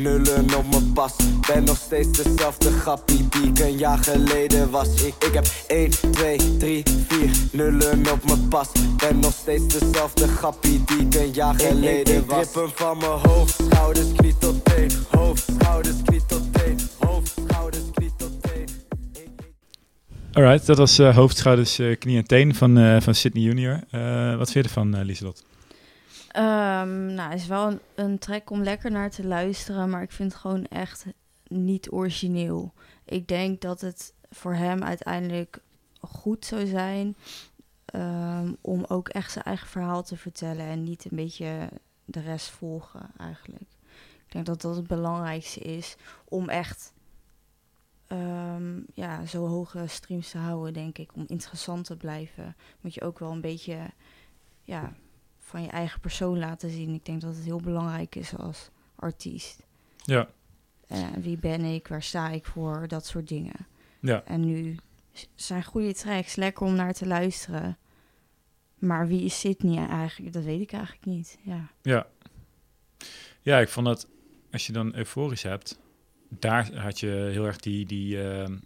[0.03, 1.15] 3, 4 nullen op mijn pas.
[1.47, 5.03] Ben nog steeds dezelfde grappie die ik een jaar geleden was.
[5.03, 8.71] Ik, ik heb 1, 2, 3, 4 nullen op mijn pas.
[8.97, 12.47] Ben nog steeds dezelfde grappie die ik een jaar geleden was.
[12.47, 14.91] Ik hem van mijn hoofd, schouders, knie tot teen.
[15.09, 16.79] Hoofd, schouders, knie tot teen.
[16.99, 18.67] Hoofd, schouders, knie tot teen.
[20.33, 23.79] Alright, dat was eh hoofd, schouders, eh, knie en teen van, eh, van Sydney Junior.
[23.89, 25.43] Eh, wat vind je ervan, eh Lieselot?
[26.33, 30.11] Ehm, nou, het is wel een, een track om lekker naar te luisteren, maar ik
[30.11, 31.05] vind het gewoon echt
[31.47, 32.73] niet origineel.
[33.05, 35.61] Ik denk dat het voor hem uiteindelijk
[36.01, 37.15] goed zou zijn
[37.85, 41.69] ehm, om ook echt zijn eigen verhaal te vertellen en niet een beetje
[42.05, 43.71] de rest volgen eigenlijk.
[44.25, 46.93] Ik denk dat dat het belangrijkste is om echt
[48.07, 51.15] ehm, ja, zo hoge streams te houden, denk ik.
[51.15, 53.77] Om interessant te blijven, moet je ook wel een beetje
[54.63, 54.93] ja,
[55.53, 56.93] van je eigen persoon laten zien.
[56.93, 59.65] Ik denk dat het heel belangrijk is als artiest.
[60.03, 60.29] Ja.
[60.87, 63.67] Eh, wie ben ik, waar sta ik voor, dat soort dingen.
[63.99, 64.23] Ja.
[64.23, 64.77] En nu
[65.35, 67.77] zijn goede tracks, lekker om naar te luisteren.
[68.79, 70.33] Maar wie is Sydney eigenlijk?
[70.33, 71.39] Dat weet ik eigenlijk niet.
[71.41, 72.07] Ja, Ja.
[73.41, 74.07] Ja, ik vond dat
[74.51, 75.79] als je dan euforisch hebt,
[76.29, 78.57] daar had je heel erg die, die, ehm,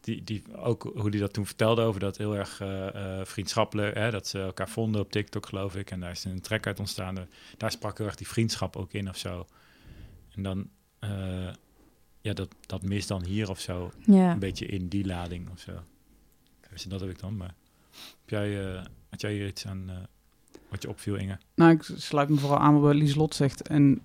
[0.00, 3.94] die, die ook hoe die dat toen vertelde over dat heel erg eh, eh, vriendschappelijk,
[3.94, 6.78] hè, dat ze elkaar vonden op TikTok geloof ik, en daar is een track uit
[6.78, 7.14] ontstaan.
[7.14, 9.46] Daar- Daar sprak heel erg die vriendschap ook in of zo.
[10.34, 11.48] En dan, eh,
[12.20, 14.32] ja, dat, dat mist dan hier of zo, Ja.
[14.32, 15.72] een beetje in die lading of zo.
[16.70, 17.54] Dus dat heb ik dan, maar
[18.20, 19.96] heb jij, eh, had jij hier iets aan eh,
[20.68, 21.38] wat je opviel, Inge?
[21.54, 23.68] Nou, ik sluit me vooral aan wat Lieslot zegt.
[23.68, 24.00] En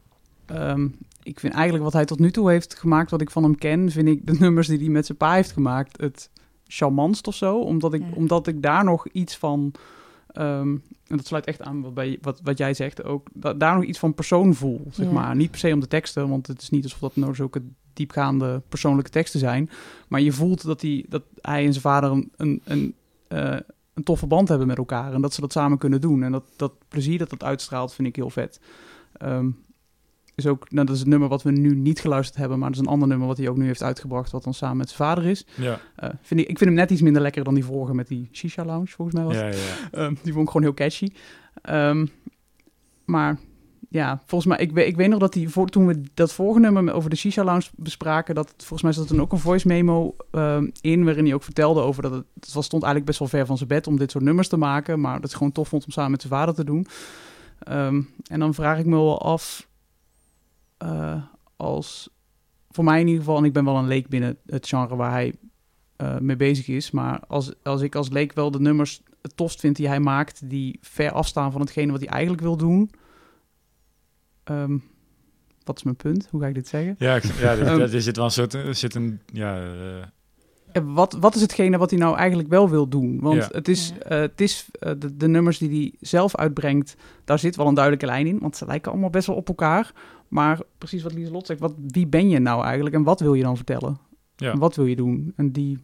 [0.46, 0.88] ehm,
[1.24, 3.92] ik vind eigenlijk wat hij tot nu toe heeft gemaakt, wat ik van hem ken,
[3.92, 6.30] vind ik de nummers die hij met zijn pa heeft gemaakt, het
[6.68, 7.60] charmantst of zo.
[7.60, 8.16] Omdat ik, Ja.
[8.16, 9.72] omdat ik daar nog iets van,
[10.28, 10.76] ehm,
[11.08, 13.84] en dat sluit echt aan wat, bij, wat, wat jij zegt ook, da- daar nog
[13.84, 15.12] iets van persoon voel, zeg Ja.
[15.12, 15.36] maar.
[15.36, 17.62] Niet per se om de teksten, want het is niet alsof dat nou zulke
[17.94, 19.70] diepgaande persoonlijke teksten zijn.
[20.08, 22.94] Maar je voelt dat hij, dat hij en zijn vader een, een, een,
[23.28, 23.60] eh,
[23.94, 25.14] een toffe band hebben met elkaar.
[25.14, 26.24] En dat ze dat samen kunnen doen.
[26.24, 28.60] En dat, dat plezier dat dat uitstraalt, vind ik heel vet.
[29.18, 29.50] Ehm,
[30.36, 32.78] is ook, nou, dat is het nummer wat we nu niet geluisterd hebben, maar dat
[32.80, 35.10] is een ander nummer wat hij ook nu heeft uitgebracht, wat dan samen met zijn
[35.10, 35.46] vader is.
[35.56, 35.80] Ja.
[35.96, 38.30] Eh, vind ik, ik vind hem net iets minder lekker dan die vorige met die
[38.32, 39.54] Shisha Lounge, volgens mij was Ja, ja.
[39.92, 41.08] Ehm, die vond ik gewoon heel catchy.
[41.62, 42.06] Ehm,
[43.06, 43.40] maar
[43.90, 46.60] ja, volgens mij, ik, weet- ik weet nog dat hij, voor, toen we dat vorige
[46.60, 49.68] nummer over de Shisha Lounge bespraken, dat volgens mij zat er toen ook een voice
[49.68, 53.20] memo ehm, in, waarin hij ook vertelde over dat het, het was, stond eigenlijk best
[53.32, 55.52] wel ver van zijn bed om dit soort nummers te maken, maar dat het gewoon
[55.52, 56.88] tof vond om samen met zijn vader te doen.
[58.28, 59.68] En dan vraag ik me wel af,
[60.86, 61.24] eh,
[61.58, 62.10] als,
[62.70, 65.12] voor mij in ieder geval, en ik ben wel een leek binnen het genre waar
[65.12, 65.34] hij
[65.96, 69.60] eh, mee bezig is, maar als, als ik als leek wel de nummers het tofst
[69.60, 72.92] vind die hij maakt, die ver afstaan van hetgene wat hij eigenlijk wil doen,
[74.44, 74.78] ehm,
[75.64, 76.28] wat is mijn punt?
[76.32, 76.96] Hoe ga ik dit zeggen?
[76.98, 80.04] Ja, ik, ja er, Ehm, er zit wel een soort, er zit een, ja, eh,
[80.74, 83.20] Ja, wat, wat is hetgene wat hij nou eigenlijk wel wil doen?
[83.20, 83.50] Want Ja.
[83.52, 87.74] het is, het is de, de nummers die hij zelf uitbrengt, daar zit wel een
[87.74, 88.40] duidelijke lijn in.
[88.40, 89.94] Want ze lijken allemaal best wel op elkaar.
[90.36, 92.96] Maar precies wat Lieselot zegt, wat, wie ben je nou eigenlijk?
[92.96, 93.98] En wat wil je dan vertellen?
[94.36, 94.52] Ja.
[94.52, 95.34] En wat wil je doen?
[95.36, 95.80] En die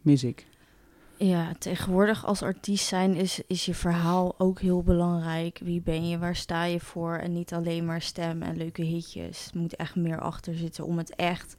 [0.00, 0.46] mis ik.
[1.16, 5.60] Ja, tegenwoordig als artiest zijn is, is je verhaal ook heel belangrijk.
[5.64, 7.16] Wie ben je, waar sta je voor?
[7.16, 9.50] En niet alleen maar stem en leuke hitjes.
[9.54, 11.56] Er moet echt meer achter zitten om het echt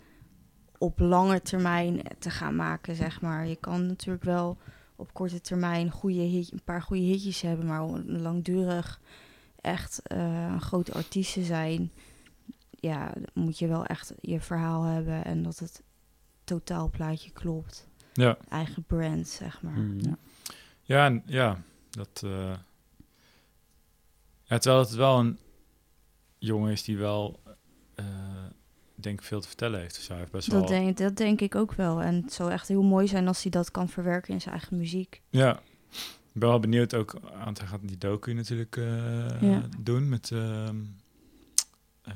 [0.78, 3.47] op lange termijn te gaan maken, zeg maar.
[3.47, 4.58] Je kan natuurlijk wel
[4.95, 9.02] op korte termijn goede hit, een paar goede hitjes hebben, maar om langdurig
[9.63, 10.17] echt eh,
[10.52, 11.91] een grote artiest te zijn,
[12.69, 15.84] ja, moet je wel echt je verhaal hebben en dat het
[16.43, 18.38] totaalplaatje klopt ja.
[18.49, 19.73] eigen brand, zeg maar.
[19.78, 19.99] Mm.
[19.99, 20.17] Ja.
[20.82, 22.21] Ja, en- ja, dat.
[22.26, 22.54] eh,
[24.43, 25.38] ja, terwijl het wel een
[26.38, 27.39] jongen is die wel,
[27.95, 28.06] eh,
[28.95, 29.95] denk ik, veel te vertellen heeft.
[29.95, 30.69] Dus hij heeft best Dat wel.
[30.69, 32.02] denk, dat denk ik ook wel.
[32.02, 34.78] En het zou echt heel mooi zijn als hij dat kan verwerken in zijn eigen
[34.78, 35.21] muziek.
[35.30, 35.60] Ja,
[36.34, 37.15] ik ben wel benieuwd ook.
[37.43, 39.62] Want hij gaat die docu natuurlijk eh, Ja.
[39.80, 40.76] doen met ehm,
[42.02, 42.13] eh,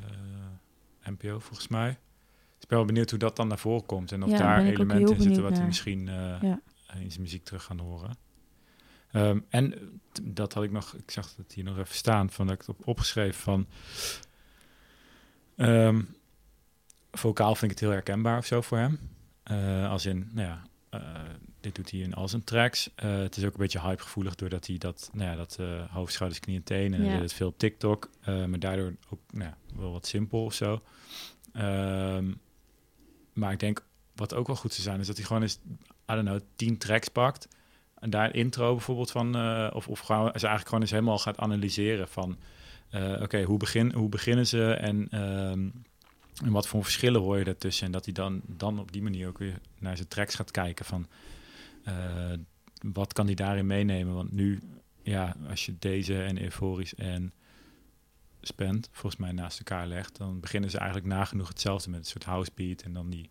[1.04, 1.90] NPO volgens mij.
[1.90, 4.64] Dus ik ben wel benieuwd hoe dat dan naar voren komt en of Ja, daar
[4.64, 6.62] elementen in zitten wat hij misschien eh, Ja.
[6.94, 8.18] in zijn muziek terug gaan horen.
[9.12, 9.74] Ehm, en
[10.22, 12.70] dat had ik nog, ik zag het hier nog even staan, van dat ik het
[12.78, 13.68] op opgeschreven van.
[15.56, 16.02] ehm
[17.12, 19.00] vocaal vind ik het heel herkenbaar of zo voor hem.
[19.90, 20.62] Als in, nou ja,
[21.60, 22.90] dit doet hij in al zijn tracks.
[22.96, 26.40] Eh, het is ook een beetje hypegevoelig doordat hij dat, nou ja, dat hoofd, schouders,
[26.42, 27.00] knieën, tenen.
[27.00, 27.22] En Ja.
[27.22, 30.82] het veel op TikTok, eh, maar daardoor ook nou, ja, wel wat simpel of zo.
[31.54, 32.32] Ehm,
[33.34, 35.60] maar ik denk, wat ook wel goed zou zijn, is dat hij gewoon eens,
[36.12, 37.48] I don't know, tien tracks pakt.
[38.00, 39.36] En daar een intro bijvoorbeeld van,
[39.74, 42.38] of, of gewoon, ze eigenlijk gewoon eens helemaal gaat analyseren van,
[43.22, 45.70] oké, hoe, begin, hoe beginnen ze en, ehm,
[46.46, 47.86] en wat voor verschillen hoor je daartussen.
[47.86, 50.86] En dat hij dan, dan op die manier ook weer naar zijn tracks gaat kijken
[50.86, 51.08] van,
[52.94, 54.14] wat kan hij daarin meenemen?
[54.14, 54.60] Want nu,
[55.04, 57.34] ja, als je deze en euforisch en
[58.42, 62.24] spend volgens mij naast elkaar legt, dan beginnen ze eigenlijk nagenoeg hetzelfde met een soort
[62.24, 63.30] house beat en dan die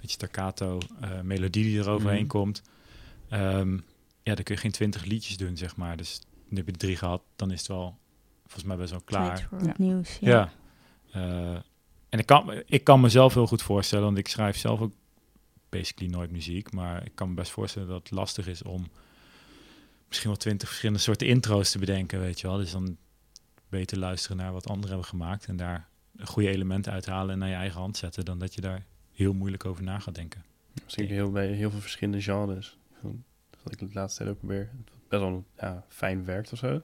[0.00, 2.26] beetje staccato eh, melodie die er overheen Mhm.
[2.28, 2.62] komt.
[3.28, 3.72] Ehm,
[4.22, 5.96] ja, dan kun je geen twintig liedjes doen, zeg maar.
[5.96, 7.98] Dus nu heb je drie gehad, dan is het wel
[8.42, 9.48] volgens mij best wel klaar.
[9.64, 9.74] Ja.
[9.76, 10.18] nieuws.
[10.20, 10.30] Ja.
[10.30, 10.52] Ja.
[11.54, 11.60] Eh,
[12.08, 14.92] en ik kan, ik kan mezelf heel goed voorstellen, want ik schrijf zelf ook
[15.72, 16.72] basically nooit muziek.
[16.72, 18.88] Maar ik kan me best voorstellen dat het lastig is om
[20.08, 22.56] misschien wel twintig verschillende soorten intro's te bedenken, weet je wel.
[22.56, 22.96] Dus dan
[23.68, 25.88] beter luisteren naar wat anderen hebben gemaakt en daar
[26.24, 29.64] goede elementen uithalen en naar je eigen hand zetten, dan dat je daar heel moeilijk
[29.64, 30.44] over na gaat denken.
[30.84, 32.78] Misschien heel, bij heel veel verschillende genres.
[33.62, 34.70] Dat ik het laatste tijd ook probeer.
[35.08, 35.44] Best wel
[35.88, 36.74] fijn werkt of zo.
[36.76, 36.82] Ik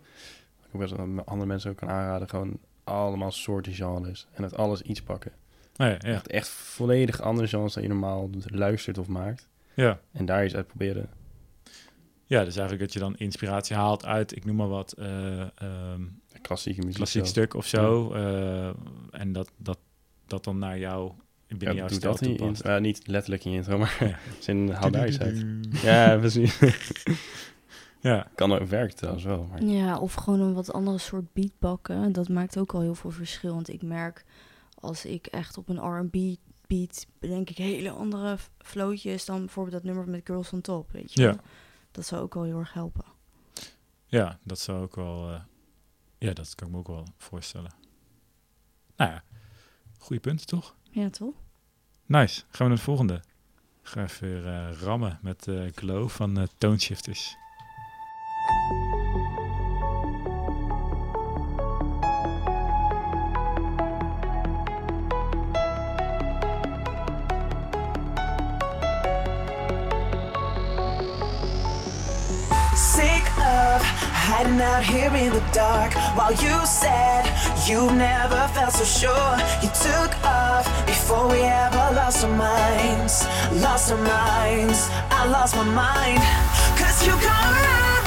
[0.73, 2.29] ook best wel andere mensen ook kan aanraden.
[2.29, 4.27] Gewoon allemaal soorten genres.
[4.33, 5.33] En uit alles iets pakken.
[5.79, 9.49] Ja, Echt, echt volledig andere genres dan je normaal luistert of maakt.
[9.75, 10.01] ja.
[10.13, 11.09] En daar iets uit proberen.
[12.25, 16.03] ja, dus eigenlijk dat je dan inspiratie haalt uit, ik noem maar wat, eh, ehm,
[16.43, 16.97] Klassieke muziek.
[16.97, 17.31] klassiek zo.
[17.31, 18.13] stuk of zo.
[18.13, 18.69] eh,
[19.11, 19.79] en dat, dat,
[20.27, 21.13] dat dan naar jou,
[21.49, 22.71] binnen Ja, jouw doe stijl dat in.
[22.73, 24.19] Ja, niet letterlijk in je intro, maar Ja.
[24.41, 25.45] zin, haal daar iets uit.
[25.83, 26.59] Ja, precies.
[28.01, 29.45] Ja, kan ook werkt trouwens wel.
[29.51, 32.13] Maar Ja, of gewoon een wat andere soort beat bakken.
[32.13, 33.55] Dat maakt ook al heel veel verschil.
[33.55, 34.25] Want ik merk
[34.81, 39.75] als ik echt op een R&B beat bedenk ik hele andere f- flowtjes dan bijvoorbeeld
[39.75, 41.27] dat nummer met Girls on Top, weet je Ja.
[41.27, 41.39] wel.
[41.91, 43.05] Dat zou ook al heel erg helpen.
[44.07, 45.31] ja, dat zou ook wel...
[45.33, 45.41] eh,
[46.19, 47.71] ja, dat kan ik me ook wel voorstellen.
[48.97, 49.25] Nou ja,
[49.99, 50.75] goede punten toch?
[50.91, 51.35] Ja, toch?
[52.07, 52.41] Nice.
[52.41, 53.15] Gaan we naar de volgende.
[53.83, 56.47] Ik ga even weer eh, rammen met eh Glow van eh
[74.31, 77.25] hiding out here in the dark while you said
[77.67, 79.35] you never felt so sure.
[79.63, 83.25] You took off before we ever lost our minds.
[83.65, 84.81] Lost our minds.
[85.11, 86.21] I lost my mind.
[86.79, 87.98] Cause you come around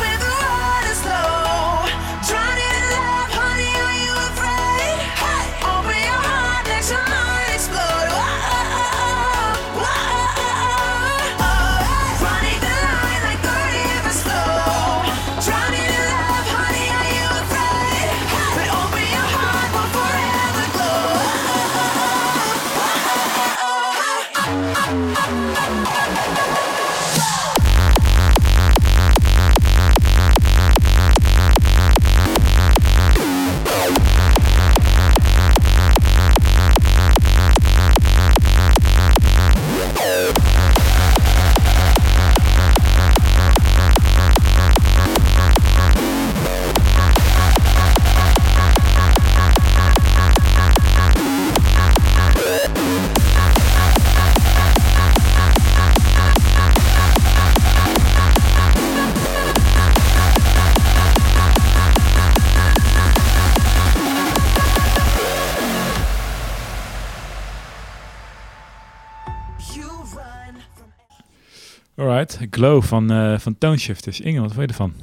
[72.50, 74.20] Glow van, eh van Toneshifters.
[74.20, 74.94] Inge, wat vind je ervan?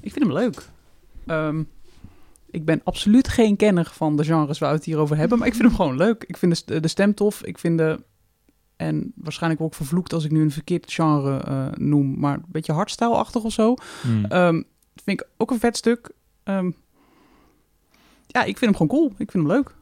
[0.00, 0.68] Ik vind hem leuk.
[1.26, 1.62] Ehm,
[2.50, 5.46] ik ben absoluut geen kenner van de genres waar we het hier over hebben, maar
[5.46, 6.24] ik vind hem gewoon leuk.
[6.26, 7.42] Ik vind de, de stem tof.
[7.44, 8.00] Ik vind de,
[8.76, 12.72] en waarschijnlijk ook vervloekt als ik nu een verkeerd genre eh, noem, maar een beetje
[12.72, 13.74] hardstyle-achtig of zo.
[14.02, 14.24] Hmm.
[14.24, 14.62] Ehm,
[14.94, 16.10] vind ik ook een vet stuk.
[16.42, 16.70] Ehm,
[18.26, 19.10] ja, ik vind hem gewoon cool.
[19.16, 19.74] Ik vind hem leuk.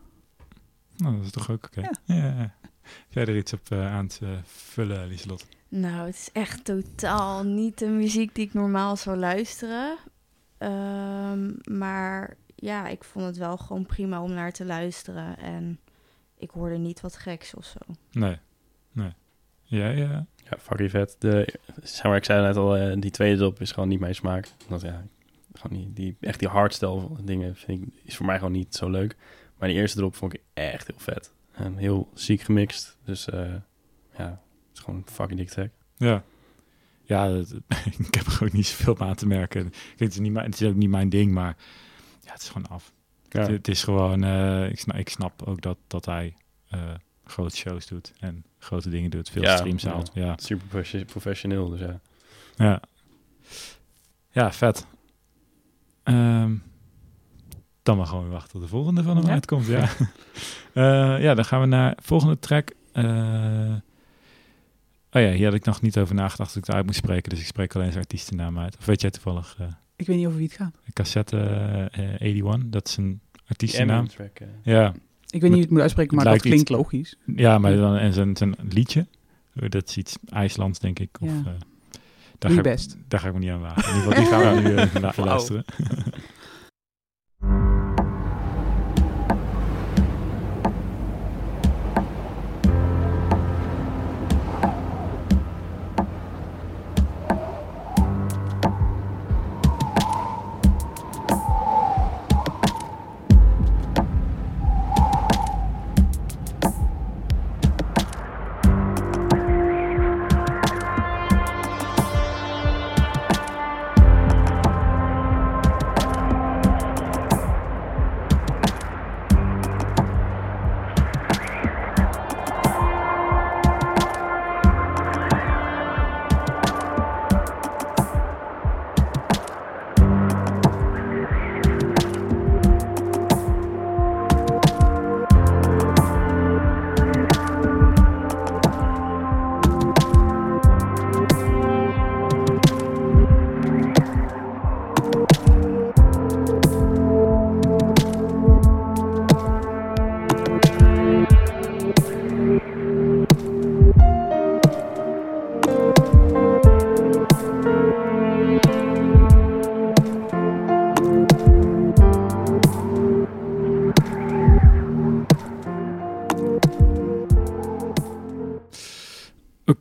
[0.97, 1.91] Nou, dat is toch ook oké.
[2.05, 3.35] Ja.
[3.37, 5.47] Iets op eh, aan te vullen, Lieselot?
[5.69, 9.97] Nou, het is echt totaal niet de muziek die ik normaal zou luisteren.
[10.59, 15.39] Ehm, maar ja, ik vond het wel gewoon prima om naar te luisteren.
[15.39, 15.81] En
[16.39, 17.79] ik hoorde niet wat geks of zo.
[18.13, 18.39] Nee.
[18.93, 19.13] Nee.
[19.63, 19.97] Jij?
[19.97, 21.17] Ja, Ja, fucking vet.
[21.19, 24.15] De, zeg maar, ik zei net al, eh, die tweede dop is gewoon niet mijn
[24.15, 24.49] smaak.
[24.69, 25.05] Dat, ja,
[25.53, 28.91] gewoon niet, die, echt die hardstyle dingen vind ik, is voor mij gewoon niet zo
[28.91, 29.17] leuk.
[29.59, 31.33] Maar die eerste drop vond ik echt heel vet.
[31.53, 32.97] En heel ziek gemixt.
[33.05, 33.55] Dus eh,
[34.19, 34.41] ja,
[34.77, 35.71] is gewoon een fucking dik track.
[35.97, 36.23] Ja.
[37.03, 37.53] Ja, dat-
[38.09, 39.71] ik heb er gewoon niet zoveel aan te merken.
[39.71, 41.57] Kijk, het, is niet mijn, het is ook niet mijn ding, maar
[42.21, 42.93] ja, het is gewoon af.
[43.29, 43.41] Ja.
[43.41, 46.35] Het, het is gewoon, eh, ik, snap, ik snap ook dat, dat hij
[46.69, 46.81] eh,
[47.25, 50.11] grote shows doet en grote dingen doet, veel Ja, streams haalt.
[50.15, 50.35] Ja.
[50.37, 52.01] Super profe- professioneel, dus ja.
[52.57, 52.81] Ja,
[54.31, 54.87] ja vet.
[56.03, 56.55] Ehm,
[57.83, 59.67] dan maar gewoon weer wachten tot de volgende van hem uitkomt.
[59.67, 59.89] Ja.
[60.73, 62.73] Eh, ja, dan gaan we naar volgende track.
[65.17, 67.31] Oh ja, hier had ik nog niet over nagedacht dat ik het uit moet spreken.
[67.31, 68.77] Dus ik spreek alleen zijn artiestennaam uit.
[68.79, 70.75] Of weet jij toevallig eh, Ik weet niet over wie het gaat.
[70.93, 71.39] cassette
[71.93, 72.71] eh, 81?
[72.71, 74.09] Dat is een artiestennaam.
[74.09, 74.39] Track.
[74.39, 74.47] eh.
[74.63, 74.95] Ja, Ik
[75.31, 77.17] weet niet hoe je het moet uitspreken, maar dat klinkt logisch.
[77.37, 79.07] ja, maar dan en zijn, zijn liedje.
[79.53, 81.17] Dat is iets IJslands, denk ik.
[81.21, 81.35] Of, Ja.
[81.47, 81.53] eh,
[82.39, 82.97] daar, ga ik, best.
[83.09, 83.93] daar ga ik me niet aan wagen.
[83.93, 85.65] In ieder geval, die gaan we nu eh, luisteren.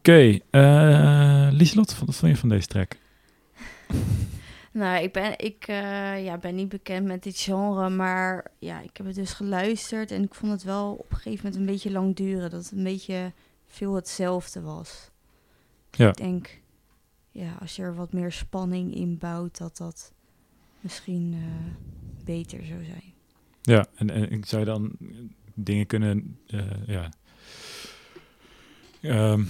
[0.06, 2.96] Oké, eh Lieselot, wat vond je van deze track?
[4.72, 8.98] Nou, ik ben, ik, eh, ja, ben niet bekend met dit genre, maar ja, ik
[8.98, 11.92] heb het dus geluisterd en ik vond het wel op een gegeven moment een beetje
[11.92, 12.50] lang duren.
[12.50, 13.32] Dat het een beetje
[13.68, 15.12] veel hetzelfde was.
[15.92, 16.10] Ja.
[16.10, 16.62] Ik denk,
[17.32, 20.14] ja, als je er wat meer spanning in bouwt, dat dat
[20.80, 21.74] misschien eh,
[22.26, 23.14] beter zou zijn.
[23.62, 24.92] Ja, en, en ik zou je dan
[25.54, 26.40] dingen kunnen,
[26.86, 27.10] ja.
[29.10, 29.44] Ehm,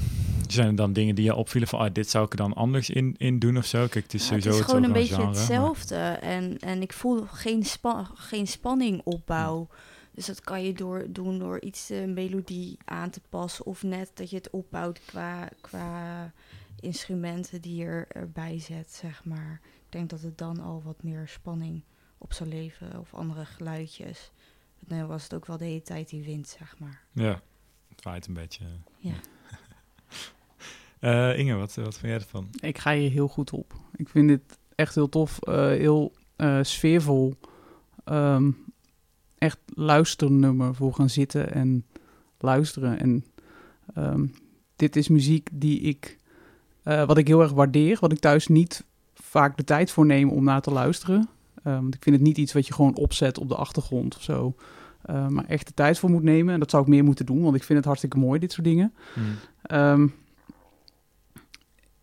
[0.48, 2.90] zijn er dan dingen die je opvielen van, ah, dit zou ik er dan anders
[2.90, 3.88] in, in doen of zo?
[3.88, 5.96] Kijk, het is Ja, sowieso het is gewoon een beetje genre, maar- hetzelfde.
[6.22, 9.68] En, en ik voel geen, spa geen spanning opbouw.
[10.12, 13.66] Dus dat kan je door, doen door iets de melodie aan te passen.
[13.66, 16.32] Of net dat je het opbouwt qua, qua
[16.80, 19.60] instrumenten die je er, erbij zet, zeg maar.
[19.64, 21.82] Ik denk dat het dan al wat meer spanning
[22.18, 23.00] op zou leveren.
[23.00, 24.32] Of andere geluidjes.
[24.88, 27.02] Nu was het ook wel de hele tijd die wind, zeg maar.
[27.12, 27.42] Ja,
[27.90, 28.66] het waait een beetje.
[28.98, 29.14] Ja.
[31.00, 32.48] Eh, Inge, wat, wat vind jij ervan?
[32.60, 33.74] Ik ga hier heel goed op.
[33.96, 34.42] Ik vind dit
[34.76, 35.40] echt heel tof.
[35.42, 37.36] eh, heel eh, sfeervol.
[38.04, 38.52] Ehm,
[39.38, 41.86] echt luisternummer voor gaan zitten en
[42.40, 43.00] luisteren.
[43.00, 43.26] En
[43.96, 44.26] ehm,
[44.76, 46.18] dit is muziek die ik,
[46.84, 47.98] wat ik heel erg waardeer.
[48.02, 48.84] Wat ik thuis niet
[49.14, 51.30] vaak de tijd voor neem om naar te luisteren.
[51.64, 54.22] Eh, want ik vind het niet iets wat je gewoon opzet op de achtergrond of
[54.22, 54.56] zo.
[55.30, 56.54] Maar echt de tijd voor moet nemen.
[56.54, 58.66] En dat zou ik meer moeten doen, want ik vind het hartstikke mooi, dit soort
[58.68, 58.94] dingen.
[59.62, 60.08] Ehm,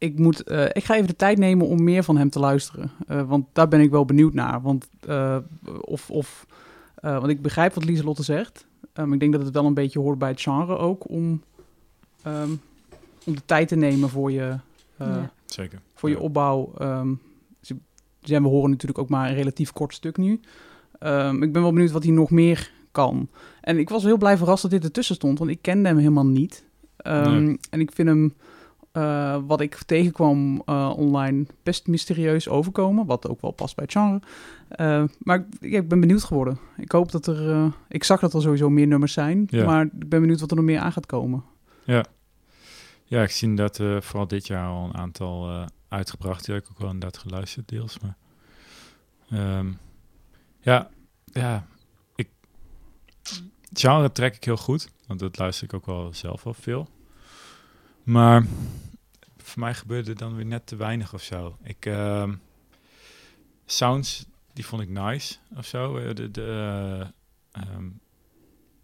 [0.02, 2.90] ik, moet, eh, ik ga even de tijd nemen om meer van hem te luisteren.
[3.06, 4.62] Eh, want daar ben ik wel benieuwd naar.
[4.62, 5.36] Want, eh,
[5.80, 6.46] of, of,
[6.94, 8.66] eh, want ik begrijp wat Lieselotte zegt.
[8.92, 11.10] Eh, maar ik denk dat het wel een beetje hoort bij het genre ook.
[11.10, 11.42] Om,
[12.22, 12.50] ehm,
[13.24, 14.56] om de tijd te nemen voor je,
[14.96, 15.30] Eh, Ja.
[15.44, 15.80] Zeker.
[15.94, 16.20] Voor je Ja.
[16.20, 16.72] opbouw.
[16.78, 17.14] ehm,
[17.60, 17.76] ze-
[18.20, 20.40] ja, we horen natuurlijk ook maar een relatief kort stuk nu.
[20.98, 23.28] Ehm, ik ben wel benieuwd wat hij nog meer kan.
[23.60, 26.26] En ik was heel blij verrast dat dit ertussen stond, want ik kende hem helemaal
[26.26, 26.64] niet.
[26.96, 27.58] Ehm, Nee.
[27.70, 28.34] En ik vind hem,
[28.92, 33.06] eh, wat ik tegenkwam eh, online, best mysterieus overkomen.
[33.06, 34.20] Wat ook wel past bij het genre.
[34.68, 36.58] Eh, maar ik, ja, ik ben benieuwd geworden.
[36.76, 37.72] Ik hoop dat er...
[37.88, 39.46] ik zag dat er sowieso meer nummers zijn.
[39.50, 39.64] Ja.
[39.64, 41.44] Maar ik ben benieuwd wat er nog meer aan gaat komen.
[41.84, 42.04] Ja.
[43.04, 46.44] Ja, ik zie dat vooral dit jaar al een aantal uitgebracht.
[46.44, 47.98] Die heb ik ook wel inderdaad geluisterd deels.
[47.98, 48.16] Maar
[49.30, 49.66] ehm,
[50.60, 50.90] ja,
[51.24, 51.66] ja,
[52.14, 52.28] ik
[53.68, 56.88] het genre trek ik heel goed, want dat luister ik ook wel zelf wel veel.
[58.02, 58.46] Maar
[59.36, 61.56] voor mij gebeurde dan weer net te weinig of zo.
[61.62, 62.34] Ik ehm,
[63.66, 65.96] sounds die vond ik nice of zo.
[65.96, 66.42] Eh, De, de,
[67.52, 67.88] eh, ehm,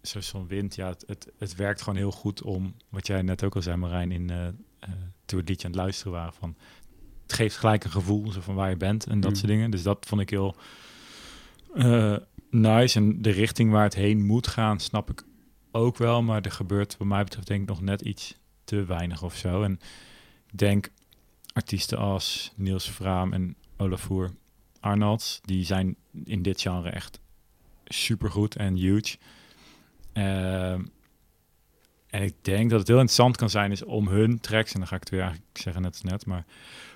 [0.01, 3.43] zoals zo'n wind, ja, het, het, het werkt gewoon heel goed om, wat jij net
[3.43, 4.47] ook al zei, Marijn, in, eh,
[4.87, 4.91] toen
[5.25, 6.55] we het liedje aan het luisteren waren, van
[7.23, 9.35] het geeft gelijk een gevoel zo van waar je bent en dat Mm.
[9.37, 9.71] soort dingen.
[9.71, 10.55] Dus dat vond ik heel
[12.49, 12.99] nice.
[12.99, 15.23] En de richting waar het heen moet gaan, snap ik
[15.71, 18.35] ook wel, maar er gebeurt wat mij betreft denk ik nog net iets
[18.69, 19.63] te weinig of zo.
[19.63, 19.79] En
[20.51, 20.89] ik denk
[21.53, 24.31] artiesten als Niels Vraam en Olafur
[24.79, 27.19] Arnolds, die zijn in dit genre echt
[27.85, 29.17] supergoed en huge.
[30.13, 30.83] Ehm,
[32.07, 34.87] en ik denk dat het heel interessant kan zijn is om hun tracks, en dan
[34.87, 36.45] ga ik het weer eigenlijk zeggen net net, maar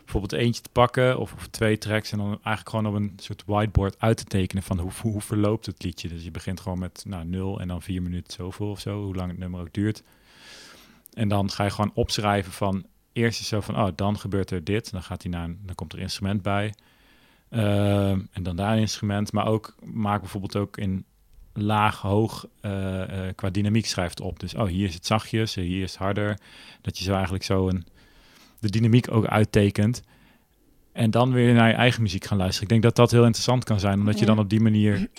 [0.04, 3.44] bijvoorbeeld eentje te pakken of, of twee tracks en dan eigenlijk gewoon op een soort
[3.46, 6.08] whiteboard uit te tekenen van hoe, hoe verloopt het liedje.
[6.08, 9.16] Dus je begint gewoon met nou, nul en dan vier minuten zoveel of zo, hoe
[9.16, 10.04] lang het nummer ook duurt.
[11.14, 14.64] En dan ga je gewoon opschrijven van eerst is zo van, oh, dan gebeurt er
[14.64, 14.92] dit.
[14.92, 16.74] Dan gaat hij naar een, dan komt er instrument bij.
[17.50, 19.32] Ehm, en dan daar een instrument.
[19.32, 21.06] Maar ook maak bijvoorbeeld ook in
[21.54, 24.40] laag, hoog eh, eh, qua dynamiek schrijft op.
[24.40, 26.40] Dus oh, hier is het zachtjes, eh, hier is het harder.
[26.82, 27.86] Dat je zo eigenlijk zo een,
[28.60, 30.02] de dynamiek ook uittekent.
[30.92, 32.64] En dan weer naar je eigen muziek gaan luisteren.
[32.64, 35.10] Ik denk dat dat heel interessant kan zijn, omdat je dan op die manier,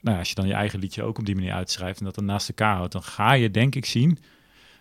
[0.00, 2.14] nou ja, als je dan je eigen liedje ook op die manier uitschrijft en dat
[2.14, 4.18] dan naast elkaar houdt, dan ga je denk ik zien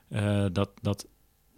[0.07, 1.07] eh, dat, dat,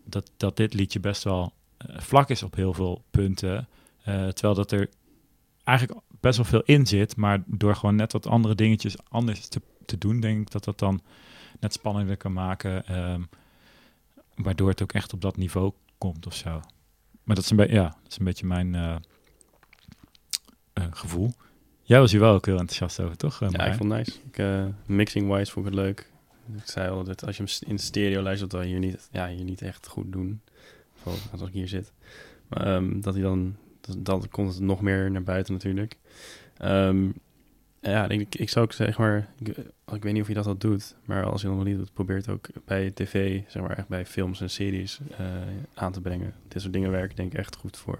[0.03, 3.67] dat, dat dit liedje best wel eh, vlak is op heel veel punten.
[4.03, 4.89] Eh, terwijl dat er
[5.63, 9.61] eigenlijk best wel veel in zit, maar door gewoon net wat andere dingetjes anders te,
[9.85, 11.01] te doen, denk ik dat dat dan
[11.59, 13.21] net spannender kan maken, ehm,
[14.35, 16.61] waardoor het ook echt op dat niveau komt of zo.
[17.23, 19.01] Maar dat is een, beetje ja, dat is een beetje mijn
[20.91, 21.33] gevoel.
[21.89, 23.41] Jij was hier wel ook heel enthousiast over, toch?
[23.41, 24.19] eh, Ja, ik vond het nice.
[24.31, 26.09] Ik, eh, mixing-wise vond ik het leuk.
[26.57, 29.27] Ik zei al dat als je hem in stereo luistert, dat we hier niet, ja,
[29.27, 30.41] hier niet echt goed doen.
[30.95, 31.91] Vooral als ik hier zit.
[32.47, 35.97] Maar ehm, dat hij dan, dat, dan komt het nog meer naar buiten natuurlijk.
[36.57, 37.07] Ehm,
[37.81, 39.47] ja, ik, ik zou ook zeg maar, ik,
[39.93, 41.93] ik weet niet of je dat al doet, maar als je dat nog niet doet,
[41.93, 45.25] probeer het ook bij tv, zeg maar echt bij films en series eh,
[45.73, 46.33] aan te brengen.
[46.47, 47.99] Dit soort dingen werken denk ik echt goed voor.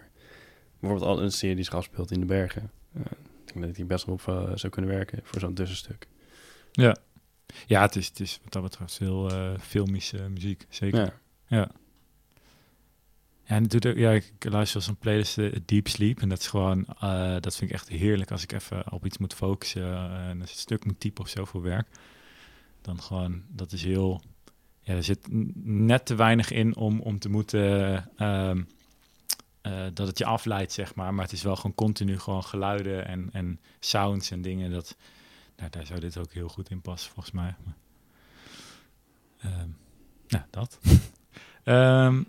[0.80, 2.72] Bijvoorbeeld al een serie die zich afspeelt in de bergen.
[2.94, 3.02] Eh,
[3.50, 6.08] ik denk dat die best wel op eh, zou kunnen werken voor zo'n tussenstuk.
[6.72, 6.95] Ja,
[7.66, 11.00] ja het, is, het is wat dat betreft heel eh filmische muziek, zeker.
[11.00, 11.14] Ja.
[11.47, 11.72] Ja.
[13.50, 16.22] Ja, en doet ook, ja, ik luister als een playlist eh, Deep Sleep.
[16.22, 16.86] En dat is gewoon,
[17.39, 20.47] dat vind ik echt heerlijk als ik even op iets moet focussen eh, en een
[20.47, 21.88] stuk moet typen of zo voor werk.
[22.82, 24.22] Dan gewoon, dat is heel,
[24.82, 25.28] ja, er zit
[25.64, 28.64] net te weinig in om, om te moeten, ehm,
[29.62, 31.14] eh, dat het je afleidt, zeg maar.
[31.14, 34.72] Maar het is wel gewoon continu gewoon geluiden en, en sounds en dingen.
[34.72, 34.95] Dat,
[35.57, 37.55] nou, daar zou dit ook heel goed in passen, volgens mij.
[37.64, 37.76] Maar,
[39.39, 39.70] ehm,
[40.28, 40.80] ja, dat.
[41.64, 42.26] Ehm, laten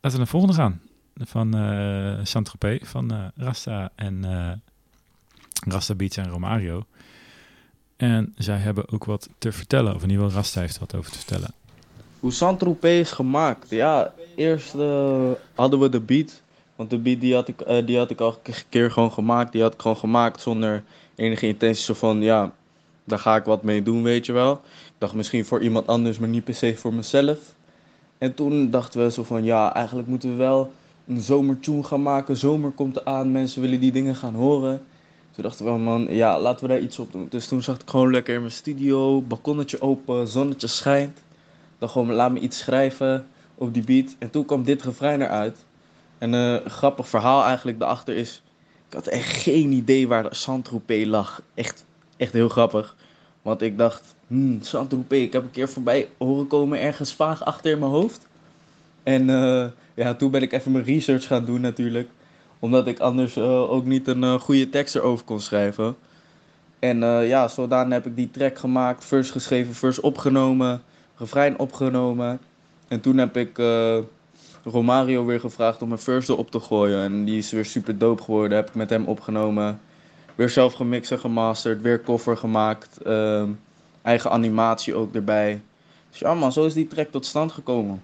[0.00, 0.80] we naar de volgende gaan.
[1.14, 4.52] Van eh Saint-Tropez, van eh, Rasta en eh,
[5.68, 6.86] Rasta Beats en Romario.
[7.96, 11.10] En zij hebben ook wat te vertellen, of in ieder geval Rasta heeft wat over
[11.12, 11.50] te vertellen.
[12.20, 13.70] Hoe Saint-Tropez is gemaakt?
[13.70, 14.72] Ja, eerst
[15.54, 16.42] hadden we de beat.
[16.76, 19.52] Want de beat die had, ik, eh, die had ik al een keer gewoon gemaakt.
[19.52, 20.82] Die had ik gewoon gemaakt zonder
[21.14, 22.52] enige intentie zo van, ja,
[23.04, 24.52] daar ga ik wat mee doen, weet je wel.
[24.86, 27.38] Ik dacht misschien voor iemand anders, maar niet per se voor mezelf.
[28.18, 30.72] En toen dachten we zo van, ja, eigenlijk moeten we wel
[31.06, 32.36] een zomertune gaan maken.
[32.36, 34.82] Zomer komt eraan, mensen willen die dingen gaan horen.
[35.30, 37.26] Toen dachten we, man, ja, laten we daar iets op doen.
[37.30, 41.22] Dus toen zat ik gewoon lekker in mijn studio, balkonnetje open, zonnetje schijnt.
[41.78, 44.16] Dan gewoon, laat me iets schrijven op die beat.
[44.18, 45.65] En toen kwam dit refrein eruit.
[46.18, 48.42] En eh, een grappig verhaal eigenlijk daarachter is...
[48.88, 51.42] Ik had echt geen idee waar Saint-Tropez lag.
[51.54, 51.84] Echt,
[52.16, 52.96] echt heel grappig.
[53.42, 57.72] Want ik dacht, hmm, Saint-Tropez, ik heb een keer voorbij horen komen ergens vaag achter
[57.72, 58.26] in mijn hoofd.
[59.02, 62.08] En eh, ja, toen ben ik even mijn research gaan doen natuurlijk.
[62.58, 65.96] Omdat ik anders eh, ook niet een goede tekst erover kon schrijven.
[66.78, 70.82] En ja, zodanig heb ik die track gemaakt, first geschreven, first opgenomen,
[71.16, 72.40] refrein opgenomen.
[72.88, 73.58] En toen heb ik
[74.70, 77.02] Romario weer gevraagd om een verse erop te gooien.
[77.02, 78.56] En die is weer super dope geworden.
[78.56, 79.80] Heb ik met hem opgenomen.
[80.34, 81.82] Weer zelf gemixt en gemasterd.
[81.82, 83.02] Weer cover gemaakt.
[83.02, 83.50] ehm,
[84.02, 85.62] eigen animatie ook erbij.
[86.10, 88.02] Dus ja man, zo is die track tot stand gekomen.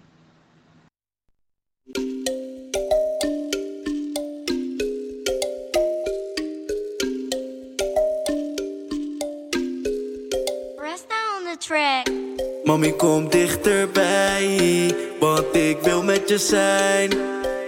[12.72, 17.10] Mami, kom dichterbij, want ik wil met je zijn.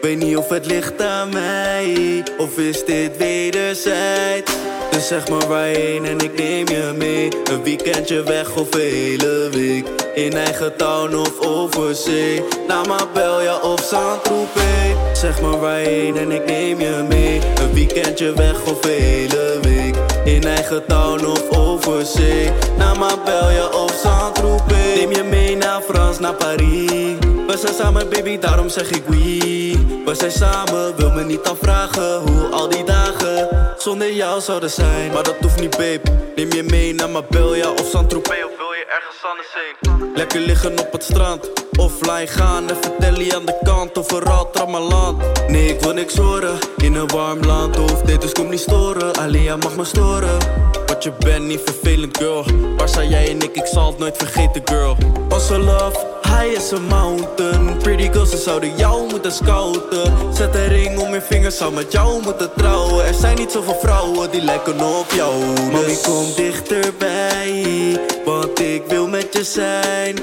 [0.00, 4.52] Weet niet of het ligt aan mij, of is dit wederzijds.
[4.90, 7.28] Dus zeg maar waarheen en ik neem je mee.
[7.50, 9.86] Een weekendje weg of hele week.
[10.14, 12.42] In eigen town of over zee.
[12.68, 15.20] Naar Marbella of Saint-Tropez.
[15.20, 17.40] Zeg maar waarheen en ik neem je mee.
[17.60, 19.96] Een weekendje weg of hele week.
[20.24, 22.50] In eigen town of over zee.
[22.78, 24.83] Naar Marbella of Saint-Tropez.
[24.94, 27.18] Neem je mee naar Frans, naar Paris.
[27.46, 30.02] We zijn samen baby, daarom zeg ik oui.
[30.04, 35.12] We zijn samen, wil me niet afvragen hoe al die dagen zonder jou zouden zijn.
[35.12, 36.00] Maar dat hoeft niet babe,
[36.36, 38.44] neem je mee naar Marbella of Saint-Tropez.
[38.44, 40.12] Of wil je ergens anders heen?
[40.14, 45.48] Lekker liggen op het strand, offline gaan en vertellen je aan de kant overal trammeland.
[45.48, 49.14] Nee, ik wil niks horen, in een warm land hoeft dit dus kom niet storen.
[49.14, 50.38] Alleen jij mag me storen.
[50.86, 52.44] Want je bent niet vervelend girl
[52.84, 54.96] Waar jij en ik, ik zal het nooit vergeten girl.
[55.28, 57.78] Onze love, high as a mountain.
[57.78, 60.34] Pretty girls, ze zouden jou moeten scouten.
[60.34, 63.06] Zet een ring om je vingers, zou met jou moeten trouwen.
[63.06, 65.34] Er zijn niet zoveel vrouwen die lijken op jou.
[65.72, 67.64] Mami, kom dichterbij
[68.24, 70.18] Want ik wil met je zijn.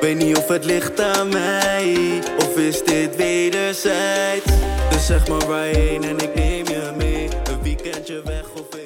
[0.00, 1.96] Weet niet of het ligt aan mij
[2.38, 4.52] Of is dit wederzijds?
[4.90, 7.28] Dus zeg maar waarheen en ik neem je mee.
[7.50, 8.79] Een weekendje weg of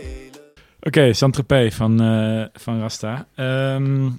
[0.86, 3.26] Oké, Saint-Tropez van, eh, van Rasta.
[3.34, 4.10] Ehm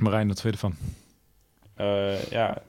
[0.00, 0.74] Marijn, wat vind je ervan?
[1.74, 2.62] Eh, ja.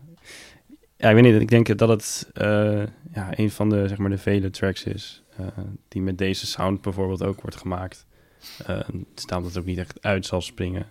[0.98, 1.42] ja, ik weet niet.
[1.42, 5.24] Ik denk dat het eh, ja, een van de, zeg maar, de vele tracks is
[5.88, 8.06] die met deze sound bijvoorbeeld ook wordt gemaakt.
[9.16, 10.88] Staan dat het ook niet echt uit zal springen.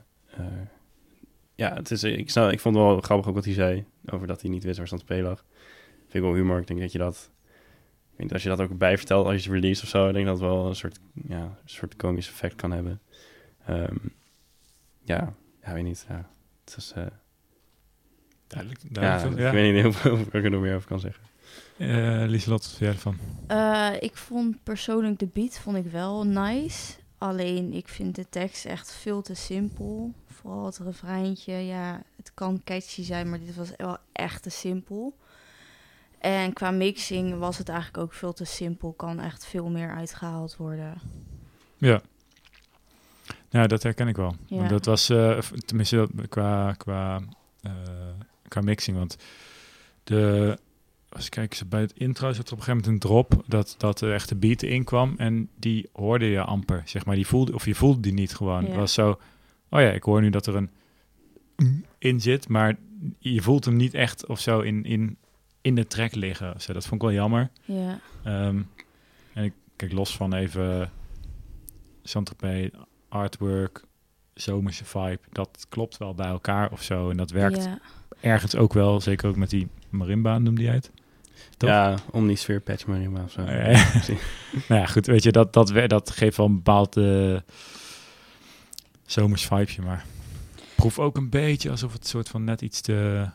[1.54, 4.40] Ja, het is, ik, ik vond het wel grappig ook wat hij zei over dat
[4.40, 5.44] hij niet wist waar Saint-Tropez lag.
[5.98, 6.60] Vind ik wel humor.
[6.60, 7.30] Ik denk dat je dat...
[8.16, 10.08] Ik denk dat als je dat ook bij vertelt als je het release of zo,
[10.08, 10.98] ik denk dat het wel een soort,
[11.28, 13.00] ja, een soort komisch effect kan hebben.
[13.66, 13.96] Ehm,
[15.02, 15.34] ja,
[15.64, 16.04] ja, weet niet.
[16.08, 16.28] Ja,
[16.64, 16.92] het is...
[16.94, 17.06] eh,
[18.46, 18.80] Duidelijk.
[18.82, 19.46] ja, duidelijk ja.
[19.46, 21.22] ik weet niet heel veel of ik er nog meer over kan zeggen.
[21.78, 23.16] Eh Lieselot, wat vind jij ervan?
[23.46, 26.92] Eh, ik vond persoonlijk de beat vond ik wel nice.
[27.18, 30.12] Alleen ik vind de tekst echt veel te simpel.
[30.26, 31.52] Vooral het refreintje.
[31.52, 35.16] Ja, het kan catchy zijn, maar dit was wel echt te simpel.
[36.24, 38.92] En qua mixing was het eigenlijk ook veel te simpel.
[38.92, 40.94] Kan echt veel meer uitgehaald worden.
[41.76, 42.00] Ja.
[43.50, 44.34] Ja, dat herken ik wel.
[44.46, 44.56] Ja.
[44.56, 47.20] Want dat was, eh, tenminste dat- qua, qua,
[47.60, 47.72] eh,
[48.48, 49.16] qua mixing, want
[50.04, 50.58] de,
[51.08, 53.74] als ik kijk, bij het intro zat er op een gegeven moment een drop, dat,
[53.78, 57.14] dat er echt de beat in kwam en die hoorde je amper, zeg maar.
[57.14, 58.62] Die voelde, of je voelde die niet gewoon.
[58.62, 58.68] Ja.
[58.68, 59.10] Het was zo,
[59.68, 60.70] oh ja, ik hoor nu dat er een
[61.98, 62.76] in zit, maar
[63.18, 65.16] je voelt hem niet echt of zo in, in,
[65.64, 66.60] in de track liggen.
[66.60, 67.50] Zo, dat vond ik wel jammer.
[67.64, 67.98] Ja.
[68.24, 68.62] Ehm,
[69.32, 70.90] en ik kijk los van even
[72.02, 72.68] Saint-Tropez,
[73.08, 73.84] artwork,
[74.34, 75.18] zomerse vibe.
[75.32, 77.10] Dat klopt wel bij elkaar of zo.
[77.10, 77.78] En dat werkt Ja.
[78.20, 79.00] ergens ook wel.
[79.00, 80.90] Zeker ook met die marimba noemde jij het.
[81.56, 81.70] Toch?
[81.70, 83.40] Ja, Omnisphere Patch Marimba of zo.
[83.40, 83.94] Eh,
[84.68, 85.06] nou ja, goed.
[85.06, 87.36] Weet je, dat, dat, we- dat geeft wel een bepaald eh,
[89.06, 89.82] zomers vibeje.
[89.82, 90.04] Maar
[90.76, 93.28] proef ook een beetje alsof het soort van net iets te...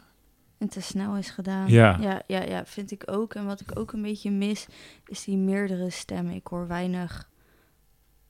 [0.60, 1.68] En te snel is gedaan.
[1.68, 1.98] Ja.
[2.02, 2.22] ja.
[2.28, 3.34] Ja, ja, vind ik ook.
[3.36, 4.68] En wat ik ook een beetje mis,
[5.06, 6.34] is die meerdere stemmen.
[6.34, 7.30] Ik hoor weinig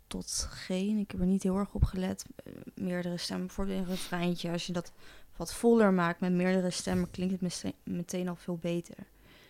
[0.08, 0.98] tot geen.
[0.98, 2.26] Ik heb er niet heel erg op gelet.
[2.36, 3.46] Eh, meerdere stemmen.
[3.48, 4.52] Bijvoorbeeld in een refreintje.
[4.52, 4.92] Als je dat
[5.36, 8.98] wat voller maakt met meerdere stemmen, klinkt het mete- meteen al veel beter.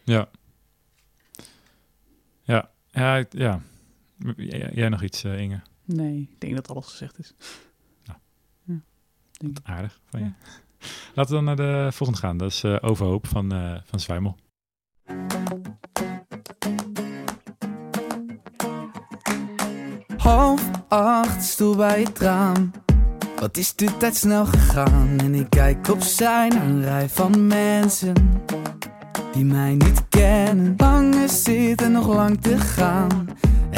[0.04, 0.30] Ja.
[2.44, 2.72] Ja.
[2.92, 3.26] Ja.
[3.30, 3.62] ja.
[4.74, 5.62] Jij nog iets, eh, Inge?
[5.86, 7.34] Nee, ik denk dat alles gezegd is.
[9.42, 10.32] Wat aardig van je.
[11.16, 12.38] Laten we dan naar de volgende gaan.
[12.38, 14.36] Dat is eh, Overhoop van, eh van Zwijmel.
[20.18, 22.72] Half acht, stoel bij het raam.
[23.40, 25.20] Wat is de tijd snel gegaan?
[25.20, 28.14] En ik kijk opzij naar een rij van mensen
[29.34, 30.74] die mij niet kennen.
[30.78, 33.30] Lange zitten, nog lang te gaan.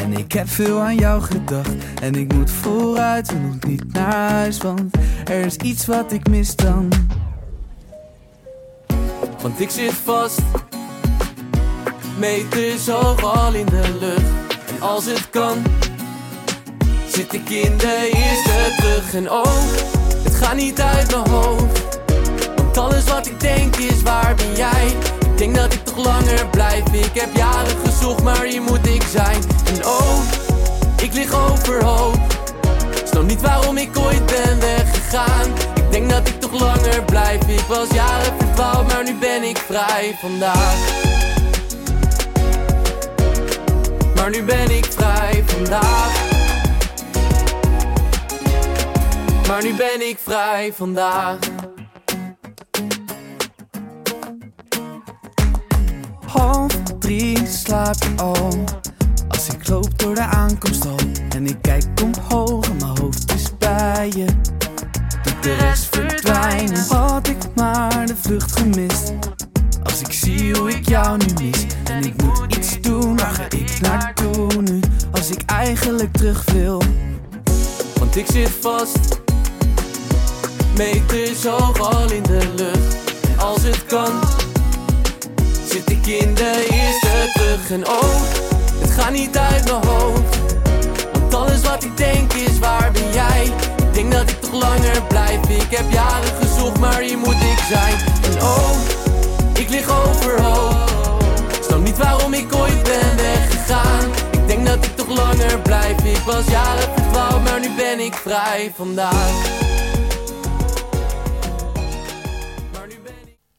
[0.02, 1.70] En ik heb veel aan jou gedacht.
[2.00, 6.28] En ik moet vooruit en nog niet naar huis, want er is iets wat ik
[6.28, 6.88] mis dan.
[9.42, 10.40] Want ik zit vast,
[12.18, 14.58] meters hoog al in de lucht.
[14.74, 15.62] En als het kan,
[17.08, 19.14] zit ik in de eerste terug.
[19.14, 19.62] En oh,
[20.22, 21.98] het gaat niet uit mijn hoofd.
[22.56, 24.81] Want alles wat ik denk is waar ben jij?
[26.02, 26.92] Langer blijf.
[26.92, 29.42] Ik heb jaren gezocht, maar hier moet ik zijn.
[29.66, 30.18] En oh,
[31.02, 32.16] ik lig overhoop.
[33.04, 35.46] Snap niet waarom ik ooit ben weggegaan.
[35.74, 37.48] Ik denk dat ik toch langer blijf.
[37.48, 40.76] Ik was jaren verdwaald, maar nu ben ik vrij vandaag.
[44.14, 46.30] Maar nu ben ik vrij vandaag.
[49.48, 51.38] Maar nu ben ik vrij vandaag
[56.32, 58.64] Half drie slaap je al.
[59.28, 60.96] Als ik loop door de aankomsthal
[61.34, 64.24] En ik kijk omhoog en mijn hoofd is bij je.
[65.22, 66.84] Doet de rest verdwijnen.
[66.88, 69.12] Had ik maar de vlucht gemist.
[69.82, 73.44] Als ik zie hoe ik jou nu mis En ik moet iets doen, waar ga
[73.44, 74.80] ik naartoe nu?
[75.10, 76.82] Als ik eigenlijk terug wil.
[77.98, 79.20] Want ik zit vast.
[80.76, 83.12] Meters hoog al in de lucht.
[83.28, 84.12] En als het kan
[85.72, 88.20] Zit ik in de eerste terug En oh,
[88.80, 90.36] het gaat niet uit mijn hoofd
[91.12, 93.44] Want alles wat ik denk is waar ben jij?
[93.76, 97.58] Ik denk dat ik toch langer blijf Ik heb jaren gezocht maar hier moet ik
[97.68, 97.94] zijn.
[98.22, 98.70] En oh,
[99.54, 101.22] ik lig overhoop.
[101.60, 104.10] Snap niet waarom ik ooit ben weggegaan.
[104.30, 108.14] Ik denk dat ik toch langer blijf Ik was jaren verdwaald maar nu ben ik
[108.14, 109.60] vrij vandaag.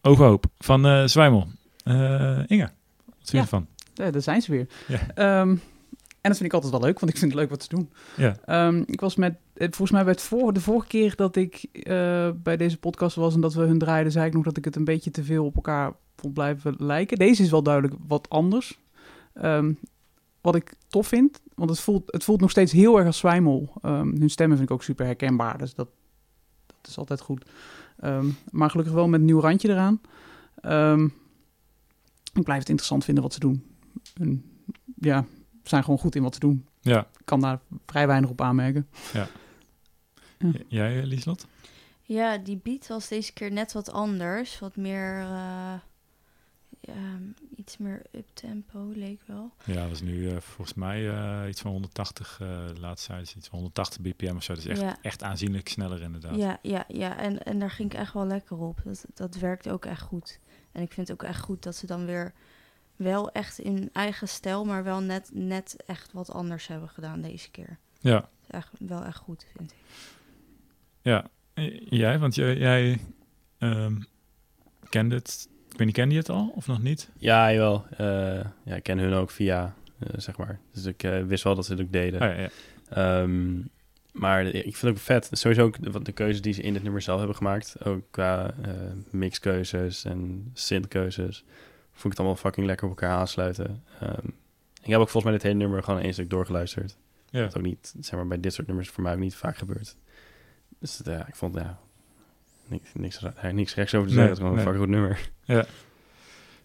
[0.02, 1.48] Overhoop van eh Zwijmel.
[1.84, 2.70] Eh, Inge,
[3.06, 3.68] wat vind je ervan?
[3.94, 4.68] Ja, daar zijn ze weer.
[4.88, 5.00] Ja.
[5.16, 5.50] Ehm,
[6.22, 7.92] en dat vind ik altijd wel leuk, want ik vind het leuk wat ze doen.
[8.18, 8.36] Ja.
[8.46, 11.64] Ehm, ik was met, eh, volgens mij bij het voor, de vorige keer dat ik
[11.72, 14.66] eh, bij deze podcast was en dat we hun draaiden, zei ik nog dat ik
[14.66, 17.18] het een beetje te veel op elkaar vond blijven lijken.
[17.18, 18.80] Deze is wel duidelijk wat anders.
[19.34, 19.74] Ehm,
[20.42, 23.74] wat ik tof vind, want het voelt, het voelt nog steeds heel erg als Zwijmel.
[23.82, 25.90] Hun stemmen vind ik ook super herkenbaar, dus dat,
[26.68, 27.46] dat is altijd goed.
[28.52, 30.02] Maar gelukkig wel met een nieuw randje eraan.
[32.34, 33.64] Ik blijf het interessant vinden wat ze doen.
[34.14, 34.44] En,
[34.96, 35.26] ja,
[35.64, 36.66] ze zijn gewoon goed in wat ze doen.
[36.82, 37.00] Ja.
[37.00, 38.88] Ik kan daar vrij weinig op aanmerken.
[39.14, 39.28] Ja.
[40.38, 40.52] Ja.
[40.68, 41.46] Jij, eh, Lieslot?
[42.02, 44.60] Ja, die beat was deze keer net wat anders.
[44.60, 45.74] Wat meer, eh,
[47.64, 49.52] iets meer up-tempo leek wel.
[49.66, 53.38] Ja, dat was nu eh, volgens mij eh, iets van 180, eh laatst zei ze
[53.38, 54.54] iets van 180 bpm of zo.
[54.54, 54.98] Dus echt, Ja.
[55.02, 56.36] echt aanzienlijk sneller inderdaad.
[56.36, 57.18] Ja, ja, ja.
[57.18, 58.82] En, en daar ging ik echt wel lekker op.
[58.84, 60.40] Dat, dat werkt ook echt goed.
[60.72, 62.34] En ik vind het ook echt goed dat ze dan weer
[62.96, 67.52] wel echt in eigen stijl, maar wel net, net echt wat anders hebben gedaan deze
[67.52, 67.78] keer.
[68.00, 68.30] Ja.
[68.42, 69.78] Is echt, wel echt goed, vind ik.
[71.02, 71.28] Ja,
[71.90, 73.00] jij, want jij, jij
[73.58, 74.02] ehm,
[74.90, 77.10] kende het, ik weet niet, kende je het al of nog niet?
[77.18, 77.86] Ja, jawel.
[77.98, 80.60] Eh, ja, ik ken hun ook via, eh, zeg maar.
[80.72, 82.22] Dus ik eh, wist wel dat ze het ook deden.
[82.22, 82.50] Oh, ja, ja.
[82.90, 83.60] Ehm,
[84.12, 85.30] maar ik vind het ook vet.
[85.32, 87.86] Sowieso ook de, de keuzes die ze in het nummer zelf hebben gemaakt.
[87.86, 88.54] Ook qua
[89.10, 91.44] mixkeuzes en synthkeuzes.
[91.92, 93.84] Vond ik het allemaal fucking lekker op elkaar aansluiten.
[94.00, 94.28] Ehm,
[94.82, 96.98] ik heb ook volgens mij dit hele nummer gewoon één stuk doorgeluisterd.
[97.30, 97.42] Ja.
[97.42, 99.96] Dat ook niet, zeg maar, bij dit soort nummers voor mij ook niet vaak gebeurt.
[100.80, 101.80] Dus ja, ik vond, ja,
[102.68, 103.20] niks, niks,
[103.52, 104.32] niks rechts over te zeggen.
[104.32, 104.78] het is gewoon een nee.
[104.78, 105.30] goed nummer.
[105.44, 105.66] Ja.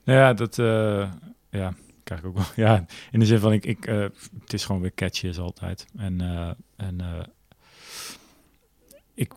[0.04, 1.12] Nou ja, dat eh,
[1.50, 1.74] ja,
[2.04, 2.44] krijg ik ook wel.
[2.66, 4.06] Ja, in de zin van, ik, ik, eh,
[4.40, 5.86] het is gewoon weer catchy als altijd.
[5.96, 7.26] En, eh, en
[9.14, 9.32] ik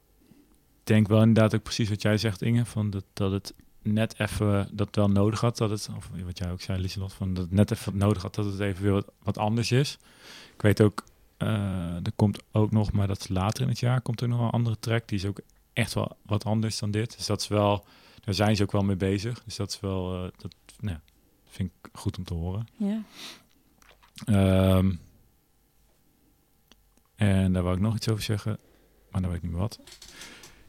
[0.83, 4.69] denk wel inderdaad ook precies wat jij zegt, Inge, van dat, dat het net even
[4.71, 7.53] dat wel nodig had, dat het, of wat jij ook zei, Lieselot, van dat het
[7.53, 9.97] net even nodig had dat het even weer wat, wat anders is.
[10.53, 11.03] Ik weet ook,
[11.37, 14.39] eh, er komt ook nog, maar dat is later in het jaar, komt er nog
[14.39, 15.41] een andere track, die is ook
[15.73, 17.15] echt wel wat anders dan dit.
[17.17, 17.85] Dus dat is wel,
[18.23, 19.43] daar zijn ze ook wel mee bezig.
[19.43, 20.97] Dus dat is wel, eh, dat nou,
[21.49, 22.67] vind ik goed om te horen.
[22.77, 23.03] Ja.
[24.25, 24.95] Ehm,
[27.15, 28.57] en daar wou ik nog iets over zeggen,
[29.11, 29.79] maar dan weet ik niet meer wat.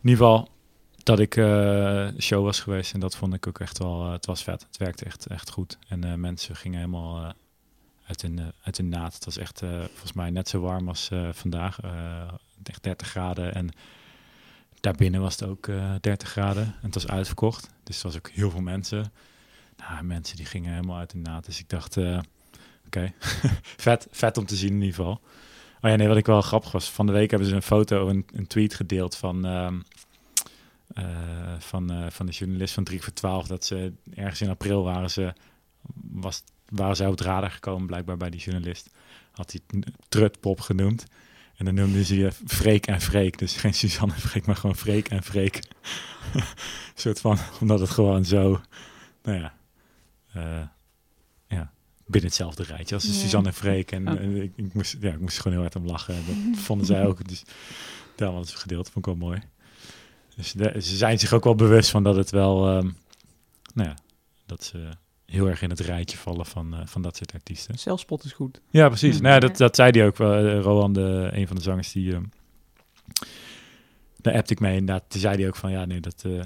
[0.00, 0.48] In ieder geval
[1.03, 4.26] dat ik de show was geweest en dat vond ik ook echt wel, eh, het
[4.26, 4.62] was vet.
[4.62, 5.78] Het werkte echt, echt goed.
[5.88, 7.34] En mensen gingen helemaal
[8.07, 9.14] uit, eh, uit hun naad.
[9.14, 11.78] Het was echt volgens mij net zo warm als vandaag.
[12.62, 13.74] echt 30 graden en
[14.83, 16.64] daarbinnen was het ook eh 30 graden.
[16.64, 19.12] En het was uitverkocht, dus er was ook heel veel mensen.
[19.76, 21.45] Nou, mensen die gingen helemaal uit hun naad.
[21.45, 22.18] Dus ik dacht, eh,
[22.87, 23.12] oké,
[23.87, 25.20] vet, vet om te zien in ieder geval.
[25.80, 26.91] Oh ja, nee, wat ik wel grappig was.
[26.91, 29.45] Van de week hebben ze een foto, een, een tweet gedeeld van,
[30.95, 33.47] eh, van, eh, van de journalist van 3 voor 12.
[33.47, 35.33] Dat ze ergens in april waren ze,
[36.11, 38.91] was, waren ze op het radar gekomen, blijkbaar bij die journalist.
[39.30, 41.05] Had hij Trutpop genoemd.
[41.57, 43.38] En dan noemde ze je Freek en Freek.
[43.38, 45.62] Dus geen Suzanne en Freek, maar gewoon Freek en Freek.
[46.34, 46.42] Een
[46.94, 48.61] soort van, omdat het gewoon zo,
[49.22, 49.55] nou ja,
[50.32, 50.66] eh,
[51.46, 51.72] ja
[52.07, 53.20] binnen hetzelfde rijtje als.
[53.20, 53.92] Suzanne en Freek.
[53.92, 54.16] En Ja.
[54.16, 56.14] eh, ik, ik, moest, ja, ik moest gewoon heel hard om lachen.
[56.14, 56.22] En
[56.53, 57.28] dat vonden zij ook.
[57.28, 57.42] Dus
[58.16, 58.90] daarom hadden ze gedeeld.
[58.90, 59.42] Vond ik wel mooi.
[60.36, 62.90] Dus de- ze zijn zich ook wel bewust van dat het wel, ehm,
[63.74, 63.96] nou ja,
[64.46, 64.88] dat ze
[65.33, 67.78] heel erg in het rijtje vallen van, eh, van dat soort artiesten.
[67.78, 68.61] Zelfspot is goed.
[68.70, 69.14] Ja, precies.
[69.16, 69.22] Ja.
[69.22, 70.35] Nou, ja, dat, dat zei hij ook wel.
[70.47, 72.12] eh, Roland, een van de zangers, die...
[72.12, 72.22] ehm
[74.20, 75.05] daar appte ik mee inderdaad.
[75.09, 76.41] Toen zei hij ook van, ja, nee, dat eh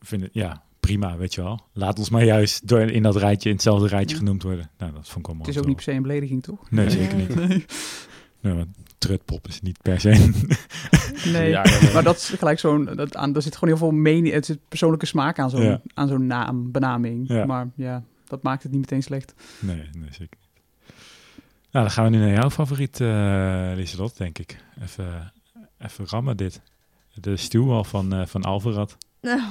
[0.00, 0.28] vind ik...
[0.32, 1.60] Ja, prima, weet je wel.
[1.72, 4.70] Laat ons maar juist door in dat rijtje, in hetzelfde rijtje genoemd worden.
[4.78, 6.70] Nou, dat vond ik allemaal Het is ook niet per se een belediging, toch?
[6.70, 7.34] Nee, zeker niet.
[7.34, 7.64] Nee.
[8.40, 8.68] Nee, want
[8.98, 10.08] trutpop is niet per se...
[11.32, 11.92] Nee, Ja, ja, nee.
[11.92, 12.84] maar dat is gelijk zo'n...
[12.84, 14.34] Dat aan, er zit gewoon heel veel mening...
[14.34, 15.80] Het zit persoonlijke smaak aan zo'n Ja.
[15.94, 17.28] aan zo'n naam, benaming.
[17.28, 17.44] Ja.
[17.46, 19.34] Maar ja, dat maakt het niet meteen slecht.
[19.60, 20.48] Nee, nee, zeker niet.
[21.70, 24.64] Nou, dan gaan we nu naar jouw favoriet, eh Lieselot, denk ik.
[24.82, 25.32] Even,
[25.78, 26.60] even rammen dit.
[27.14, 28.96] De stuwwal van, eh van Alvarad.
[29.20, 29.42] Nou,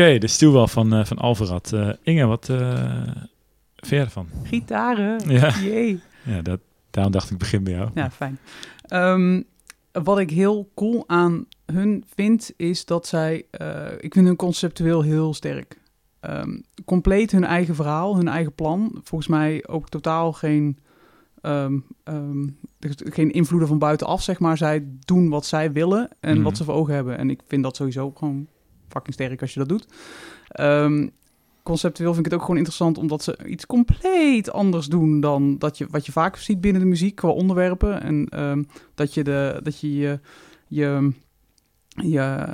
[0.00, 1.72] Oké, de stuwwal van, eh, van Alvarad.
[1.72, 4.28] Eh, Inge, wat vind jij ervan?
[4.44, 5.20] Gitaren.
[5.30, 5.50] Ja.
[5.60, 6.00] Jee.
[6.22, 7.90] Ja, dat, daarom dacht ik, begin bij jou.
[7.94, 8.38] Ja, fijn.
[8.82, 9.42] Ehm,
[9.92, 13.44] wat ik heel cool aan hun vind, is dat zij...
[13.50, 15.80] eh, ik vind hun conceptueel heel sterk.
[16.20, 19.00] Ehm, compleet hun eigen verhaal, hun eigen plan.
[19.02, 20.78] Volgens mij ook totaal geen...
[21.40, 21.78] ehm,
[22.80, 24.56] is geen invloeden van buitenaf, zeg maar.
[24.56, 26.42] Zij doen wat zij willen en Mhm.
[26.42, 27.18] wat ze voor ogen hebben.
[27.18, 28.46] En ik vind dat sowieso gewoon
[28.88, 29.86] fucking sterk als je dat doet.
[30.48, 31.08] Ehm,
[31.62, 35.78] conceptueel vind ik het ook gewoon interessant omdat ze iets compleet anders doen dan dat
[35.78, 38.02] je, wat je vaak ziet binnen de muziek qua onderwerpen.
[38.02, 38.62] En ehm,
[38.94, 40.20] dat je, de, dat je je,
[40.68, 41.12] je,
[41.88, 42.46] je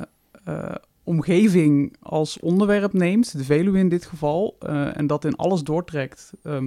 [0.44, 5.62] eh, omgeving als onderwerp neemt, de Veluwe in dit geval, eh, en dat in alles
[5.62, 6.32] doortrekt.
[6.42, 6.62] Ehm,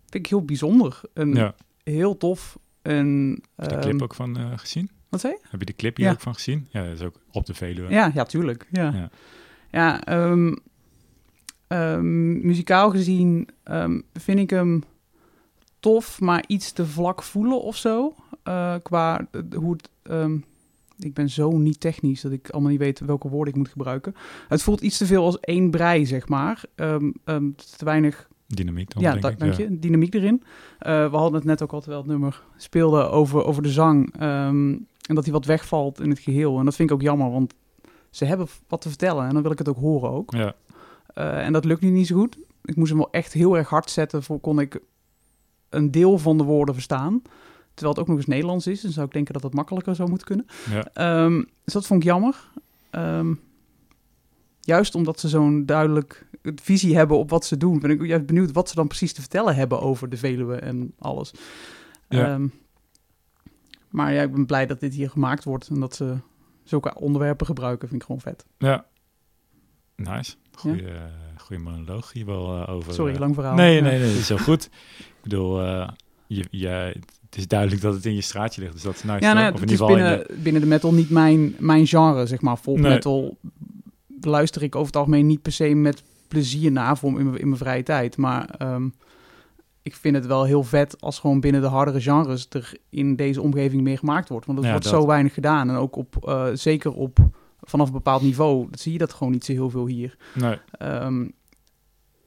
[0.00, 1.54] vind ik heel bijzonder en Ja.
[1.84, 2.58] heel tof.
[2.82, 4.90] En, Heb je de clip ook van eh, gezien?
[5.12, 5.38] Wat zei je?
[5.50, 6.12] Heb je de clip hier Ja.
[6.12, 6.66] ook van gezien?
[6.70, 7.90] Ja, dat is ook op de Veluwe.
[7.90, 8.66] Ja, ja, tuurlijk.
[8.70, 9.10] Ja, Ja.
[9.70, 10.04] ja.
[10.04, 10.54] ehm,
[11.66, 14.82] ehm, muzikaal gezien ehm, vind ik hem
[15.80, 18.14] tof, maar iets te vlak voelen of zo.
[18.42, 19.88] Eh, qua hoe het...
[20.98, 24.14] ik ben zo niet technisch dat ik allemaal niet weet welke woorden ik moet gebruiken.
[24.48, 26.64] Het voelt iets te veel als één brei, zeg maar.
[26.74, 29.38] Te weinig Dynamiek dan, ja, denk da- ik.
[29.38, 29.64] dank Ja.
[29.64, 29.78] je.
[29.78, 30.42] Dynamiek erin.
[30.78, 34.14] Eh, we hadden het net ook al terwijl het nummer speelde over, over de zang.
[34.18, 34.76] ehm,
[35.08, 36.58] en dat hij wat wegvalt in het geheel.
[36.58, 37.54] En dat vind ik ook jammer, want
[38.10, 39.26] ze hebben wat te vertellen.
[39.26, 40.32] En dan wil ik het ook horen ook.
[40.32, 40.54] Ja.
[41.06, 42.38] Eh, en dat lukt nu niet zo goed.
[42.64, 44.80] Ik moest hem wel echt heel erg hard zetten voor kon ik
[45.68, 47.22] een deel van de woorden verstaan.
[47.74, 48.80] Terwijl het ook nog eens Nederlands is.
[48.80, 50.46] Dan zou ik denken dat dat makkelijker zou moeten kunnen.
[50.70, 50.88] Ja.
[50.92, 52.50] Ehm, dus dat vond ik jammer.
[52.90, 53.34] Ehm,
[54.60, 58.52] juist omdat ze zo'n duidelijk visie hebben op wat ze doen, ben ik juist benieuwd
[58.52, 61.34] wat ze dan precies te vertellen hebben over de Veluwe en alles.
[62.08, 62.32] Ja.
[62.32, 62.46] Ehm,
[63.92, 66.14] maar ja, ik ben blij dat dit hier gemaakt wordt en dat ze
[66.64, 68.44] zulke onderwerpen gebruiken, vind ik gewoon vet.
[68.58, 68.86] Ja.
[69.96, 70.34] Nice.
[70.52, 71.00] Goeie, eh,
[71.36, 72.92] goeie monoloog hier wel eh, over.
[72.94, 73.18] Sorry, eh.
[73.20, 73.54] lang verhaal.
[73.54, 73.82] Nee, Ja.
[73.82, 74.64] nee, nee, dat is heel goed.
[74.98, 75.60] Ik bedoel,
[76.26, 76.68] je, je,
[77.26, 79.24] het is duidelijk dat het in je straatje ligt, dus dat is nice.
[79.24, 81.54] Ja, nou, Of het in is ieder geval in binnen, binnen de metal niet mijn,
[81.58, 82.56] mijn genre, zeg maar.
[82.56, 82.90] Folk Nee.
[82.92, 83.36] metal
[84.20, 87.46] luister ik over het algemeen niet per se met plezier naar voor in mijn, in
[87.46, 88.16] mijn vrije tijd.
[88.16, 88.88] Maar ehm,
[89.82, 93.40] ik vind het wel heel vet als gewoon binnen de hardere genres er in deze
[93.42, 94.46] omgeving meer gemaakt wordt.
[94.46, 94.94] Want er Ja, wordt dat.
[94.94, 95.68] zo weinig gedaan.
[95.68, 97.18] En ook op, eh, zeker op
[97.60, 100.16] vanaf een bepaald niveau, dat zie je dat gewoon niet zo heel veel hier.
[100.34, 100.56] Nee.
[100.70, 101.28] Ehm,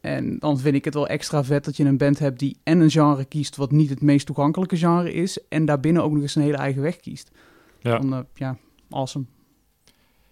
[0.01, 2.79] en dan vind ik het wel extra vet dat je een band hebt die en
[2.79, 5.47] een genre kiest wat niet het meest toegankelijke genre is.
[5.49, 7.31] En daarbinnen ook nog eens een hele eigen weg kiest.
[7.79, 7.97] Ja.
[7.99, 8.57] Dan, eh, ja,
[8.89, 9.25] awesome.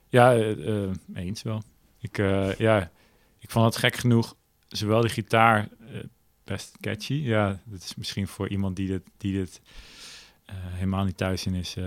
[0.07, 1.61] Ja, eh, eens wel.
[1.99, 2.17] Ik,
[2.57, 2.91] ja,
[3.39, 4.35] ik vond het gek genoeg,
[4.67, 5.67] zowel de gitaar
[6.43, 7.13] best catchy.
[7.13, 9.61] Ja, dat is misschien voor iemand die dit, die dit
[10.45, 11.83] eh, helemaal niet thuis in is, eh,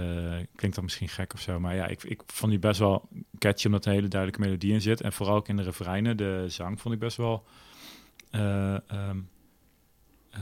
[0.54, 1.60] klinkt dat misschien gek of zo.
[1.60, 4.72] Maar ja, ik, ik vond die best wel catchy, omdat er een hele duidelijke melodie
[4.72, 5.00] in zit.
[5.00, 7.44] En vooral ook in de refreinen, de zang vond ik best wel...
[8.30, 9.20] eh, ehm,
[10.30, 10.40] eh,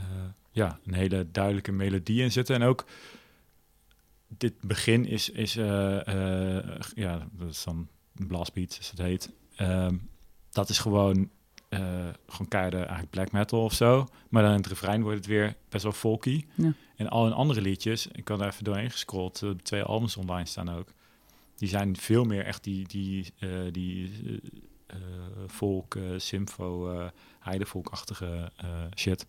[0.51, 2.55] ja, een hele duidelijke melodie in zitten.
[2.55, 2.85] En ook
[4.27, 9.31] dit begin is, is ja, dat is dan blastbeat, zoals het heet.
[9.55, 9.97] Ehm,
[10.51, 11.29] dat is gewoon,
[11.75, 14.07] eh gewoon keiharde eigenlijk black metal of zo.
[14.29, 16.45] Maar dan in het refrein wordt het weer best wel folky.
[16.53, 16.73] Ja.
[16.95, 20.45] En al hun andere liedjes, ik had er even doorheen gescrolld, eh, twee albums online
[20.45, 20.87] staan ook.
[21.55, 24.11] Die zijn veel meer echt die, die, eh, die
[25.47, 26.99] folk, symfo,
[27.39, 28.51] heidevolkachtige
[28.95, 29.25] shit.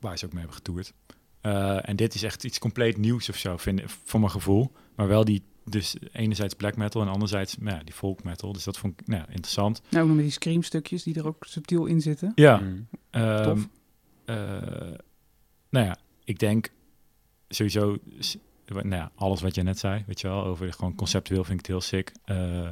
[0.00, 0.92] Waar ze ook mee hebben getoerd.
[1.86, 4.72] En dit is echt iets compleet nieuws of zo, vind, voor mijn gevoel.
[4.94, 8.52] Maar wel die, dus enerzijds black metal en anderzijds nou ja, die folk metal.
[8.52, 9.82] Dus dat vond ik nou, ja, interessant.
[9.88, 12.32] Nou, ook nog met die screamstukjes die er ook subtiel in zitten.
[12.34, 12.56] Ja.
[12.56, 12.86] Mm.
[13.10, 13.68] Ehm, Tof.
[14.24, 14.36] eh,
[15.68, 16.70] nou ja, ik denk
[17.48, 17.98] sowieso,
[18.66, 21.66] nou ja, alles wat je net zei, weet je wel, over gewoon conceptueel vind ik
[21.66, 22.12] het heel sick.
[22.24, 22.70] Eh,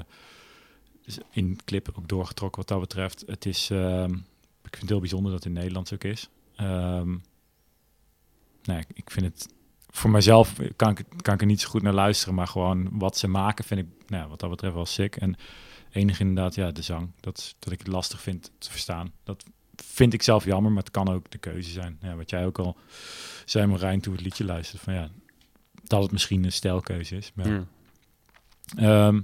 [1.05, 3.25] dus in clip ook doorgetrokken wat dat betreft.
[3.27, 4.13] Het is, ehm,
[4.63, 6.29] ik vind het heel bijzonder dat het in Nederlands ook is.
[6.57, 7.11] Ehm,
[8.63, 9.54] nou ja, ik vind het,
[9.95, 13.19] voor mijzelf kan ik, kan ik er niet zo goed naar luisteren, maar gewoon wat
[13.19, 15.17] ze maken vind ik, nou ja, wat dat betreft wel sick.
[15.17, 15.37] En
[15.91, 19.13] enig inderdaad, ja, de zang, dat, dat ik het lastig vind te verstaan.
[19.25, 19.45] Dat
[19.77, 21.99] vind ik zelf jammer, maar het kan ook de keuze zijn.
[22.01, 22.77] Ja, wat jij ook al
[23.45, 25.09] zei, Marijn, toen het liedje luisterde, van ja,
[25.85, 27.33] dat het misschien een stijlkeuze is.
[27.35, 27.69] Maar, Hmm.
[28.77, 29.21] Ehm,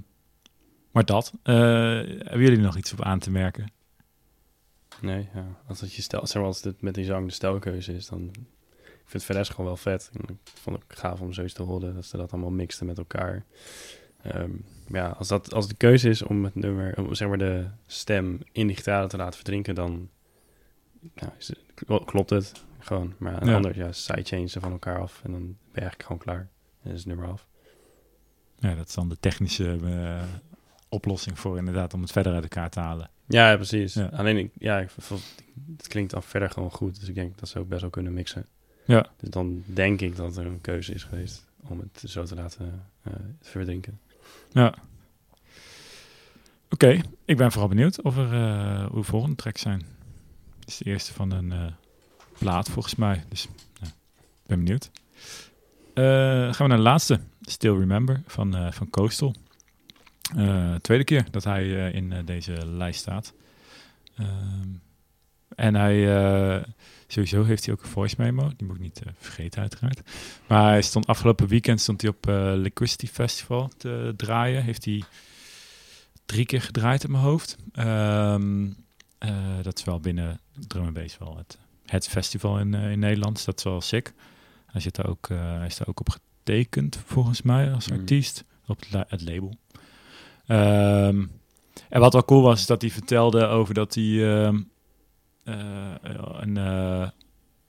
[0.91, 3.71] maar dat, eh, hebben jullie nog iets op aan te merken?
[5.01, 5.45] Nee, ja.
[5.67, 8.31] Als het je stel, zeg maar, als dit met die zang de stelkeuze is, dan
[9.11, 10.09] vind het verder gewoon wel vet.
[10.13, 12.97] En ik vond het gaaf om zoiets te horen, dat ze dat allemaal mixten met
[12.97, 13.45] elkaar.
[14.21, 14.51] Ehm,
[14.87, 18.39] ja, als, dat, als de keuze is om het nummer, om zeg maar de stem
[18.51, 20.09] in gitaar te laten verdrinken, dan
[21.37, 23.13] is het- kl- klopt het gewoon.
[23.17, 23.55] Maar Ja.
[23.55, 26.49] anders, ja, sidechain ze van elkaar af en dan ben je eigenlijk gewoon klaar.
[26.83, 27.47] En is het nummer af.
[28.59, 30.23] Ja, dat is dan de technische eh,
[30.89, 33.09] oplossing voor inderdaad om het verder uit elkaar te halen.
[33.27, 33.93] Ja, precies.
[33.93, 34.05] Ja.
[34.05, 34.89] Alleen, ik, ja, ik,
[35.77, 36.99] het klinkt dan verder gewoon goed.
[36.99, 38.45] Dus ik denk dat ze ook best wel kunnen mixen.
[38.85, 39.07] Ja.
[39.17, 42.85] Dus dan denk ik dat er een keuze is geweest om het zo te laten
[43.01, 43.99] eh, verdrinken.
[44.51, 44.73] Ja.
[46.69, 49.85] Oké, ik ben vooral benieuwd of er eh hoe volgende tracks zijn.
[50.59, 51.65] Het is de eerste van een eh,
[52.37, 53.47] plaat volgens mij, dus
[53.81, 54.91] ja, ik ben benieuwd.
[55.93, 59.35] Gaan we naar de laatste, Still Remember van, van Coastal.
[60.81, 63.33] Tweede keer dat hij in deze lijst staat.
[64.15, 64.67] Ehm,
[65.55, 66.05] en hij,
[67.11, 70.01] sowieso heeft hij ook een voice memo, die moet ik niet eh, vergeten uiteraard.
[70.47, 74.63] Maar hij stond afgelopen weekend stond hij op eh Liquidity Festival te draaien.
[74.63, 75.03] Heeft hij
[76.25, 77.57] drie keer gedraaid in mijn hoofd.
[77.73, 78.67] Ehm,
[79.17, 79.29] eh,
[79.61, 83.35] dat is wel binnen Drum and Bass wel het, het festival in, in Nederland.
[83.35, 84.13] Dus dat is wel sick.
[84.65, 87.97] Hij, zit daar ook, hij is daar ook op getekend volgens mij als Mm.
[87.99, 89.55] artiest op het, la- het label.
[90.45, 91.25] Ehm,
[91.89, 94.03] en wat wel cool was, is dat hij vertelde over dat hij
[94.43, 94.61] ehm, eh,
[96.41, 97.09] een, eh,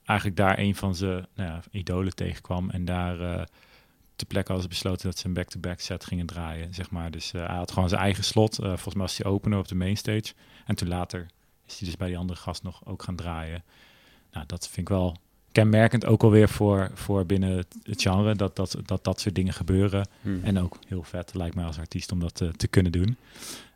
[0.05, 2.69] eigenlijk daar een van zijn nou ja, idolen tegenkwam.
[2.69, 3.43] En daar eh
[4.15, 6.73] ter plekke hadden ze besloten dat ze een back-to-back set gingen draaien.
[6.73, 7.11] Zeg maar.
[7.11, 8.59] Dus eh, hij had gewoon zijn eigen slot.
[8.59, 10.33] Eh, volgens mij was hij opener op de mainstage.
[10.65, 11.25] En toen later
[11.67, 13.63] is hij dus bij die andere gast nog ook gaan draaien.
[14.31, 15.17] Nou, dat vind ik wel
[15.51, 18.35] kenmerkend ook alweer voor, voor binnen het, genre.
[18.35, 20.07] Dat dat, dat dat soort dingen gebeuren.
[20.21, 20.43] Hmm.
[20.43, 23.17] En ook heel vet, lijkt mij als artiest, om dat eh, te kunnen doen.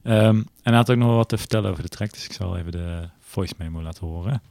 [0.03, 2.13] Ehm, en hij had ook nog wat te vertellen over de track.
[2.13, 4.41] Dus ik zal even de voice memo laten horen.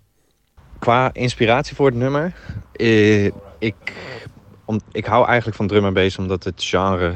[0.78, 2.34] Qua inspiratie voor het nummer,
[2.72, 3.24] eh,
[3.58, 3.92] ik,
[4.64, 7.14] om, ik hou eigenlijk van drum en bass omdat het genre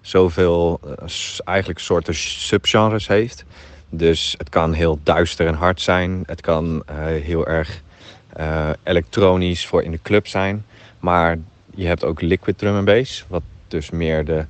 [0.00, 1.08] zoveel eh,
[1.44, 3.44] eigenlijk soorten subgenres heeft.
[3.88, 6.22] Dus het kan heel duister en hard zijn.
[6.26, 7.82] Het kan eh, heel erg
[8.32, 10.64] eh, elektronisch voor in de club zijn.
[10.98, 11.38] Maar
[11.74, 14.44] je hebt ook liquid drum en bass, wat dus meer de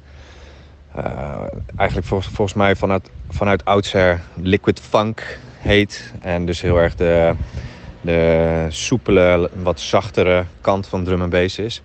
[1.76, 6.12] eigenlijk vol- volgens mij vanuit, vanuit oudsher liquid funk heet.
[6.20, 7.34] En dus heel erg de,
[8.00, 11.82] de soepele, wat zachtere kant van drum en bass is.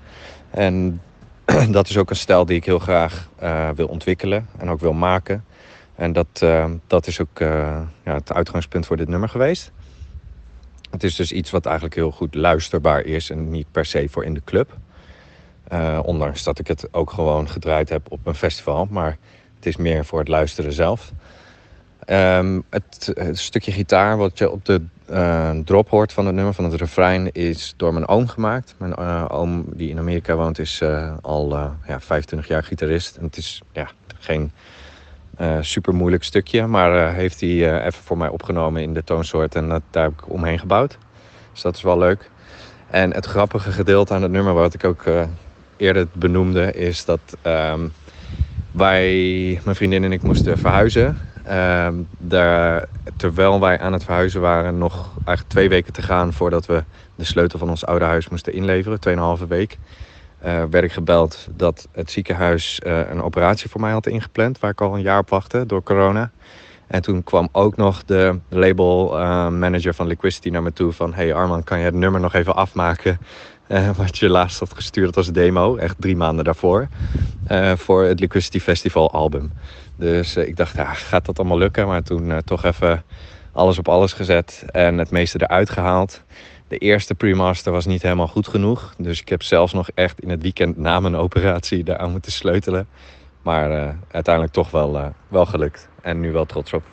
[0.50, 1.02] En
[1.72, 4.94] dat is ook een stijl die ik heel graag eh, wil ontwikkelen en ook wil
[4.94, 5.46] maken.
[5.96, 9.72] En dat, eh, dat is ook eh, ja, het uitgangspunt voor dit nummer geweest.
[10.92, 14.26] Het is dus iets wat eigenlijk heel goed luisterbaar is en niet per se voor
[14.26, 14.78] in de club.
[16.04, 18.88] Ondanks dat ik het ook gewoon gedraaid heb op een festival.
[18.90, 19.18] Maar
[19.56, 21.12] het is meer voor het luisteren zelf.
[22.06, 26.64] Ehm, het, stukje gitaar wat je op de eh, drop hoort van het nummer, van
[26.64, 28.76] het refrein, is door mijn oom gemaakt.
[28.78, 31.50] Mijn eh, oom die in Amerika woont is eh, al
[31.88, 33.16] ja, 25 jaar gitarist.
[33.16, 33.88] En het is ja,
[34.20, 34.52] geen
[35.62, 40.04] super moeilijk stukje, maar heeft hij even voor mij opgenomen in de toonsoort en daar
[40.04, 40.98] heb ik omheen gebouwd.
[41.52, 42.30] Dus dat is wel leuk.
[42.90, 45.04] En het grappige gedeelte aan het nummer, wat ik ook
[45.78, 47.88] eerder benoemde, is dat ehm,
[48.72, 49.06] wij,
[49.64, 51.18] mijn vriendin en ik, moesten verhuizen.
[51.44, 52.86] Ehm, daar,
[53.16, 56.86] terwijl wij aan het verhuizen waren, nog eigenlijk twee weken te gaan voordat we
[57.16, 59.78] de sleutel van ons oude huis moesten inleveren, 2,5 week,
[60.38, 64.72] eh, werd ik gebeld dat het ziekenhuis eh, een operatie voor mij had ingepland, waar
[64.72, 66.32] ik al een jaar op wachtte door corona.
[66.88, 71.14] En toen kwam ook nog de label eh, manager van Liquidity naar me toe van...
[71.14, 73.18] Hey Arman, kan je het nummer nog even afmaken
[73.68, 76.88] eh, wat je laatst had gestuurd als demo, echt drie maanden daarvoor,
[77.48, 79.52] eh, voor het Liquidity Festival album.
[79.96, 81.88] Dus ik dacht, ja, gaat dat allemaal lukken?
[81.88, 83.04] Maar toen toch even
[83.52, 86.24] alles op alles gezet en het meeste eruit gehaald.
[86.68, 88.94] De eerste pre-master was niet helemaal goed genoeg.
[88.98, 92.88] Dus ik heb zelfs nog echt in het weekend na mijn operatie daaraan moeten sleutelen.
[93.42, 95.90] Maar uiteindelijk toch wel, wel gelukt.
[96.04, 96.84] En nu wel trots op.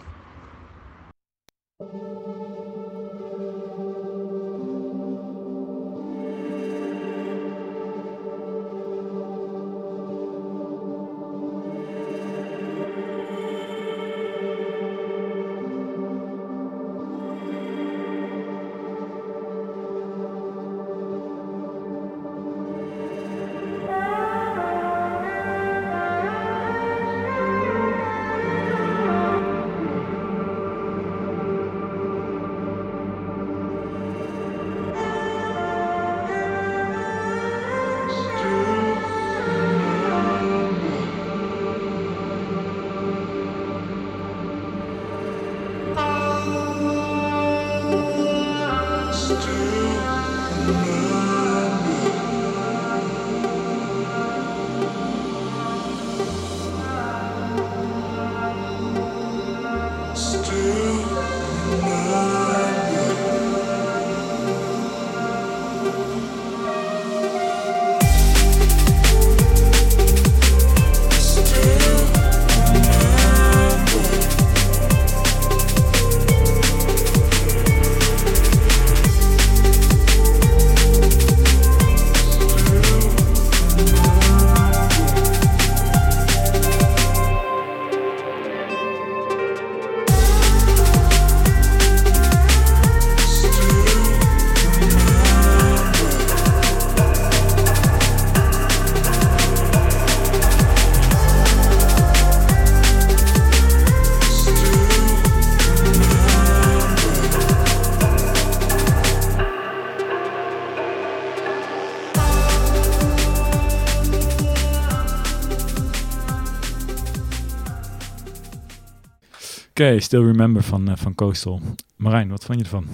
[119.80, 121.60] Oké, Still Remember van, eh, van Coastal.
[121.96, 122.86] Marijn, wat vond je ervan?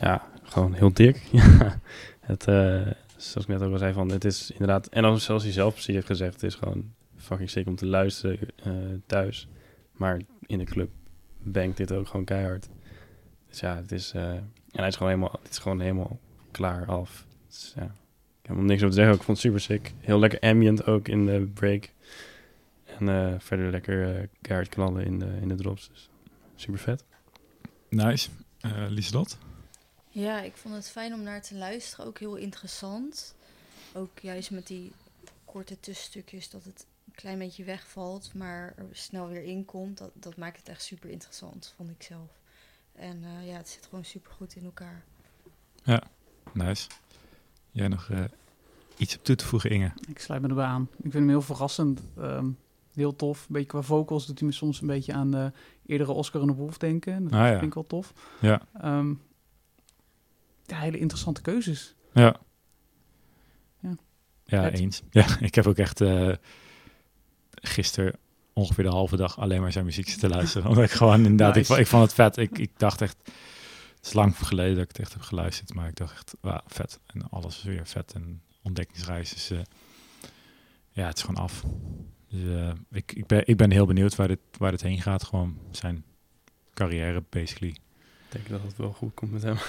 [0.00, 1.22] Ja, gewoon heel dik.
[2.20, 2.86] Het, eh,
[3.16, 4.86] zoals ik net ook al zei, van, het is inderdaad...
[4.86, 7.86] En dan zoals hij zelf precies heeft gezegd, het is gewoon fucking sick om te
[7.86, 8.72] luisteren eh,
[9.06, 9.48] thuis.
[9.92, 10.90] Maar in de club
[11.38, 12.68] bangt dit ook gewoon keihard.
[13.48, 14.12] Dus ja, het is...
[14.12, 16.18] en hij is gewoon helemaal, het is gewoon helemaal
[16.50, 17.26] klaar af.
[17.48, 17.94] Dus, ja,
[18.42, 19.14] ik heb hem niks over te zeggen.
[19.14, 19.92] Ik vond het super sick.
[19.98, 21.90] Heel lekker ambient ook in de break.
[22.98, 25.88] En verder lekker eh keihard knallen in de, in de drops.
[25.88, 26.10] Dus
[26.62, 27.04] super vet.
[27.88, 28.28] Nice.
[28.60, 29.38] Eh Lieselot?
[30.08, 32.06] Ja, ik vond het fijn om naar te luisteren.
[32.06, 33.34] Ook heel interessant.
[33.92, 34.92] Ook juist met die
[35.44, 39.98] korte tussenstukjes dat het een klein beetje wegvalt, maar er snel weer in komt.
[39.98, 42.30] Dat, dat maakt het echt super interessant, vond ik zelf.
[42.92, 45.04] En eh, ja, het zit gewoon super goed in elkaar.
[45.84, 46.02] Ja,
[46.52, 46.88] nice.
[47.70, 48.24] Jij nog eh,
[48.96, 49.92] iets op toe te voegen, Inge?
[50.08, 50.82] Ik sluit me erbij aan.
[50.92, 52.00] Ik vind hem heel verrassend.
[52.16, 52.50] ehm,
[52.92, 53.40] heel tof.
[53.40, 55.52] Een beetje qua vocals doet hij me soms een beetje aan de
[55.86, 57.22] eerdere Oscar en de Wolf denken.
[57.24, 57.52] Dat Ah, ja.
[57.52, 58.12] vind ik wel tof.
[58.40, 58.62] Ja.
[58.80, 59.10] Ehm,
[60.66, 61.94] ja, hele interessante keuzes.
[62.12, 62.36] Ja.
[63.80, 63.94] Ja.
[64.44, 65.02] Ja, eens.
[65.10, 66.32] Ja, ik heb ook echt eh
[67.54, 68.14] gisteren
[68.52, 70.68] ongeveer de halve dag alleen maar zijn muziek te luisteren.
[70.70, 71.80] Omdat ik gewoon inderdaad, ik, Nice.
[71.80, 72.36] ik vond het vet.
[72.36, 73.16] Ik, ik dacht echt,
[73.96, 76.60] het is lang geleden dat ik het echt heb geluisterd, maar ik dacht echt, wauw,
[76.66, 77.00] vet.
[77.06, 79.30] En alles is weer vet en ontdekkingsreis.
[79.30, 79.58] Dus eh,
[80.90, 81.64] ja, het is gewoon af.
[82.32, 85.24] Dus eh, ik, ik, ben, ik ben heel benieuwd waar dit, waar dit heen gaat.
[85.24, 86.04] Gewoon zijn
[86.74, 87.70] carrière, basically.
[87.70, 89.56] Ik denk dat het wel goed komt met hem.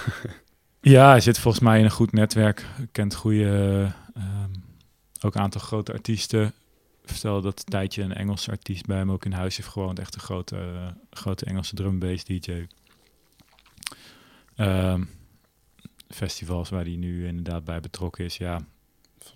[0.80, 2.66] Ja, hij zit volgens mij in een goed netwerk.
[2.92, 4.50] Kent goede, ehm,
[5.20, 6.52] ook een aantal grote artiesten.
[7.04, 9.98] Vertelde dat een tijdje een Engelse artiest bij hem ook in huis heeft gewoond.
[9.98, 12.66] Echt een grote, eh, grote Engelse drum bass DJ.
[14.56, 15.04] Ehm,
[16.08, 18.36] festivals waar hij nu inderdaad bij betrokken is.
[18.36, 18.64] Ja,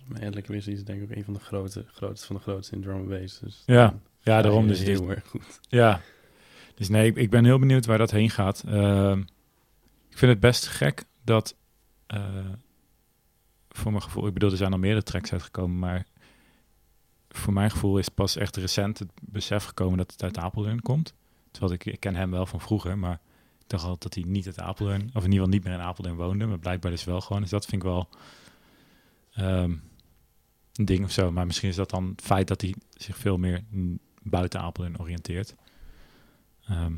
[0.05, 2.75] mij Lekker Wizzy is denk ik ook een van de grote, grootste van de grootste
[2.75, 3.39] in drum and bass.
[3.39, 4.67] Dus Ja, ja sta daarom.
[4.67, 5.59] Dus, heel erg goed.
[5.69, 6.01] Ja,
[6.75, 8.63] dus nee, ik, ik ben heel benieuwd waar dat heen gaat.
[8.67, 9.19] Ehm,
[10.09, 11.55] ik vind het best gek dat,
[12.07, 12.49] eh,
[13.69, 16.05] voor mijn gevoel, ik bedoel, er zijn al meerdere tracks uitgekomen, maar
[17.29, 21.13] voor mijn gevoel is pas echt recent het besef gekomen dat het uit Apeldoorn komt.
[21.51, 23.19] Terwijl ik, ik ken hem wel van vroeger, maar
[23.59, 25.81] ik dacht altijd dat hij niet uit Apeldoorn, of in ieder geval niet meer in
[25.81, 27.41] Apeldoorn woonde, maar blijkbaar dus wel gewoon.
[27.41, 28.09] Dus dat vind ik wel
[29.33, 29.71] ehm,
[30.73, 31.31] een ding of zo.
[31.31, 33.63] Maar misschien is dat dan het feit dat hij zich veel meer
[34.21, 35.55] buiten Apeldoorn oriënteert.
[36.67, 36.93] Ehm,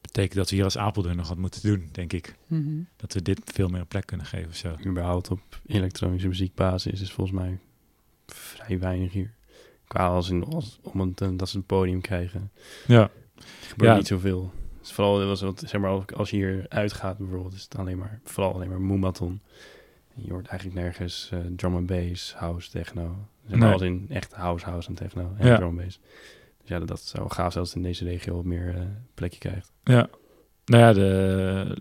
[0.00, 2.34] betekent dat we hier als Apeldoorn nog wat moeten doen, denk ik.
[2.46, 2.82] Mhm.
[2.96, 4.76] Dat we dit veel meer een plek kunnen geven of zo.
[4.86, 7.58] Überhaupt op elektronische muziekbasis is volgens mij
[8.26, 9.34] vrij weinig hier.
[9.86, 12.50] Qua als in, als, om het, eh, dat ze een podium krijgen.
[12.86, 13.10] Ja.
[13.60, 13.96] Gebeurt Ja.
[13.96, 14.52] niet zoveel.
[14.80, 18.54] Dus vooral was zeg maar, als je hier uitgaat bijvoorbeeld, is het alleen maar, vooral
[18.54, 19.40] alleen maar Moombaton.
[20.14, 23.28] Je hoort eigenlijk nergens eh, drum and bass, house, techno.
[23.46, 23.72] Zeg maar Nee.
[23.72, 25.56] als in echt house, house en techno en Ja.
[25.56, 26.00] drum and bass.
[26.60, 28.74] Dus ja, dat, dat zou wel gaaf zijn als het in deze regio wat meer
[28.76, 28.82] eh,
[29.14, 29.72] plekje krijgt.
[29.84, 30.08] Ja,
[30.64, 31.76] nou ja, de,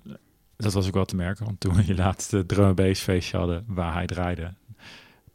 [0.56, 1.45] dat was ook wel te merken.
[1.45, 4.53] Want toen we je laatste drum and bass feestje hadden waar hij draaide,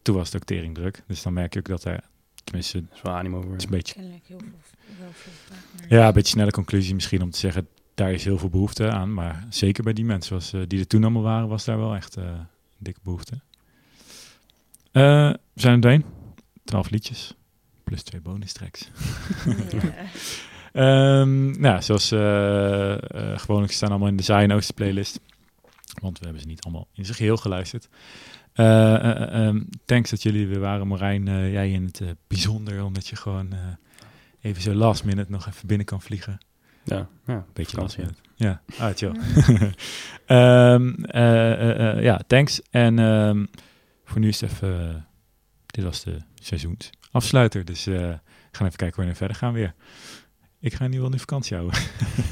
[0.03, 1.03] toen was het ook tering druk.
[1.07, 2.01] Dus dan merk je ook dat er,
[2.45, 3.51] tenminste, is wel animo voor.
[3.53, 4.49] Het is een beetje, Kennelijk heel veel,
[5.01, 5.99] wel veel vraag naar.
[5.99, 9.15] ja, een beetje snelle conclusie misschien om te zeggen, daar is heel veel behoefte aan.
[9.15, 11.95] Maar zeker bij die mensen was, eh, die er toen allemaal waren, was daar wel
[11.95, 12.25] echt eh,
[12.85, 13.41] dikke behoefte.
[14.93, 16.05] Eh, we zijn er doorheen.
[16.65, 17.35] Twaalf liedjes.
[17.85, 18.89] Plus twee bonus tracks.
[20.73, 25.21] Ehm, nou, zoals eh eh gewoonlijk staan allemaal in de Oosten playlist.
[26.03, 27.89] Want we hebben ze niet allemaal in zijn geheel geluisterd.
[28.53, 31.29] Eh, eh, eh, ehm, thanks dat jullie er weer waren, Marijn.
[31.29, 33.59] Eh, jij in het bijzonder, omdat je gewoon eh,
[34.41, 36.39] even zo last minute nog even binnen kan vliegen.
[36.85, 38.19] Ja, ja Beetje last minute.
[38.37, 39.13] Ja, ah, chill.
[40.27, 42.63] Ehm, eh, eh, eh, ja, thanks.
[42.71, 43.45] En ehm,
[44.05, 45.07] voor nu is het even...
[45.67, 47.65] dit was de seizoensafsluiter.
[47.65, 48.19] Dus we
[48.51, 49.75] gaan even kijken wanneer we verder gaan weer.
[50.61, 51.81] Ik ga in ieder geval nu vakantie houden.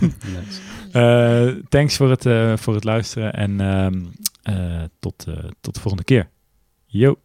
[0.93, 1.63] Nice.
[1.69, 3.33] Thanks voor het, voor het luisteren.
[3.33, 4.05] En ehm,
[4.43, 5.27] eh, tot,
[5.61, 6.29] tot de volgende keer.
[6.87, 7.17] Yo.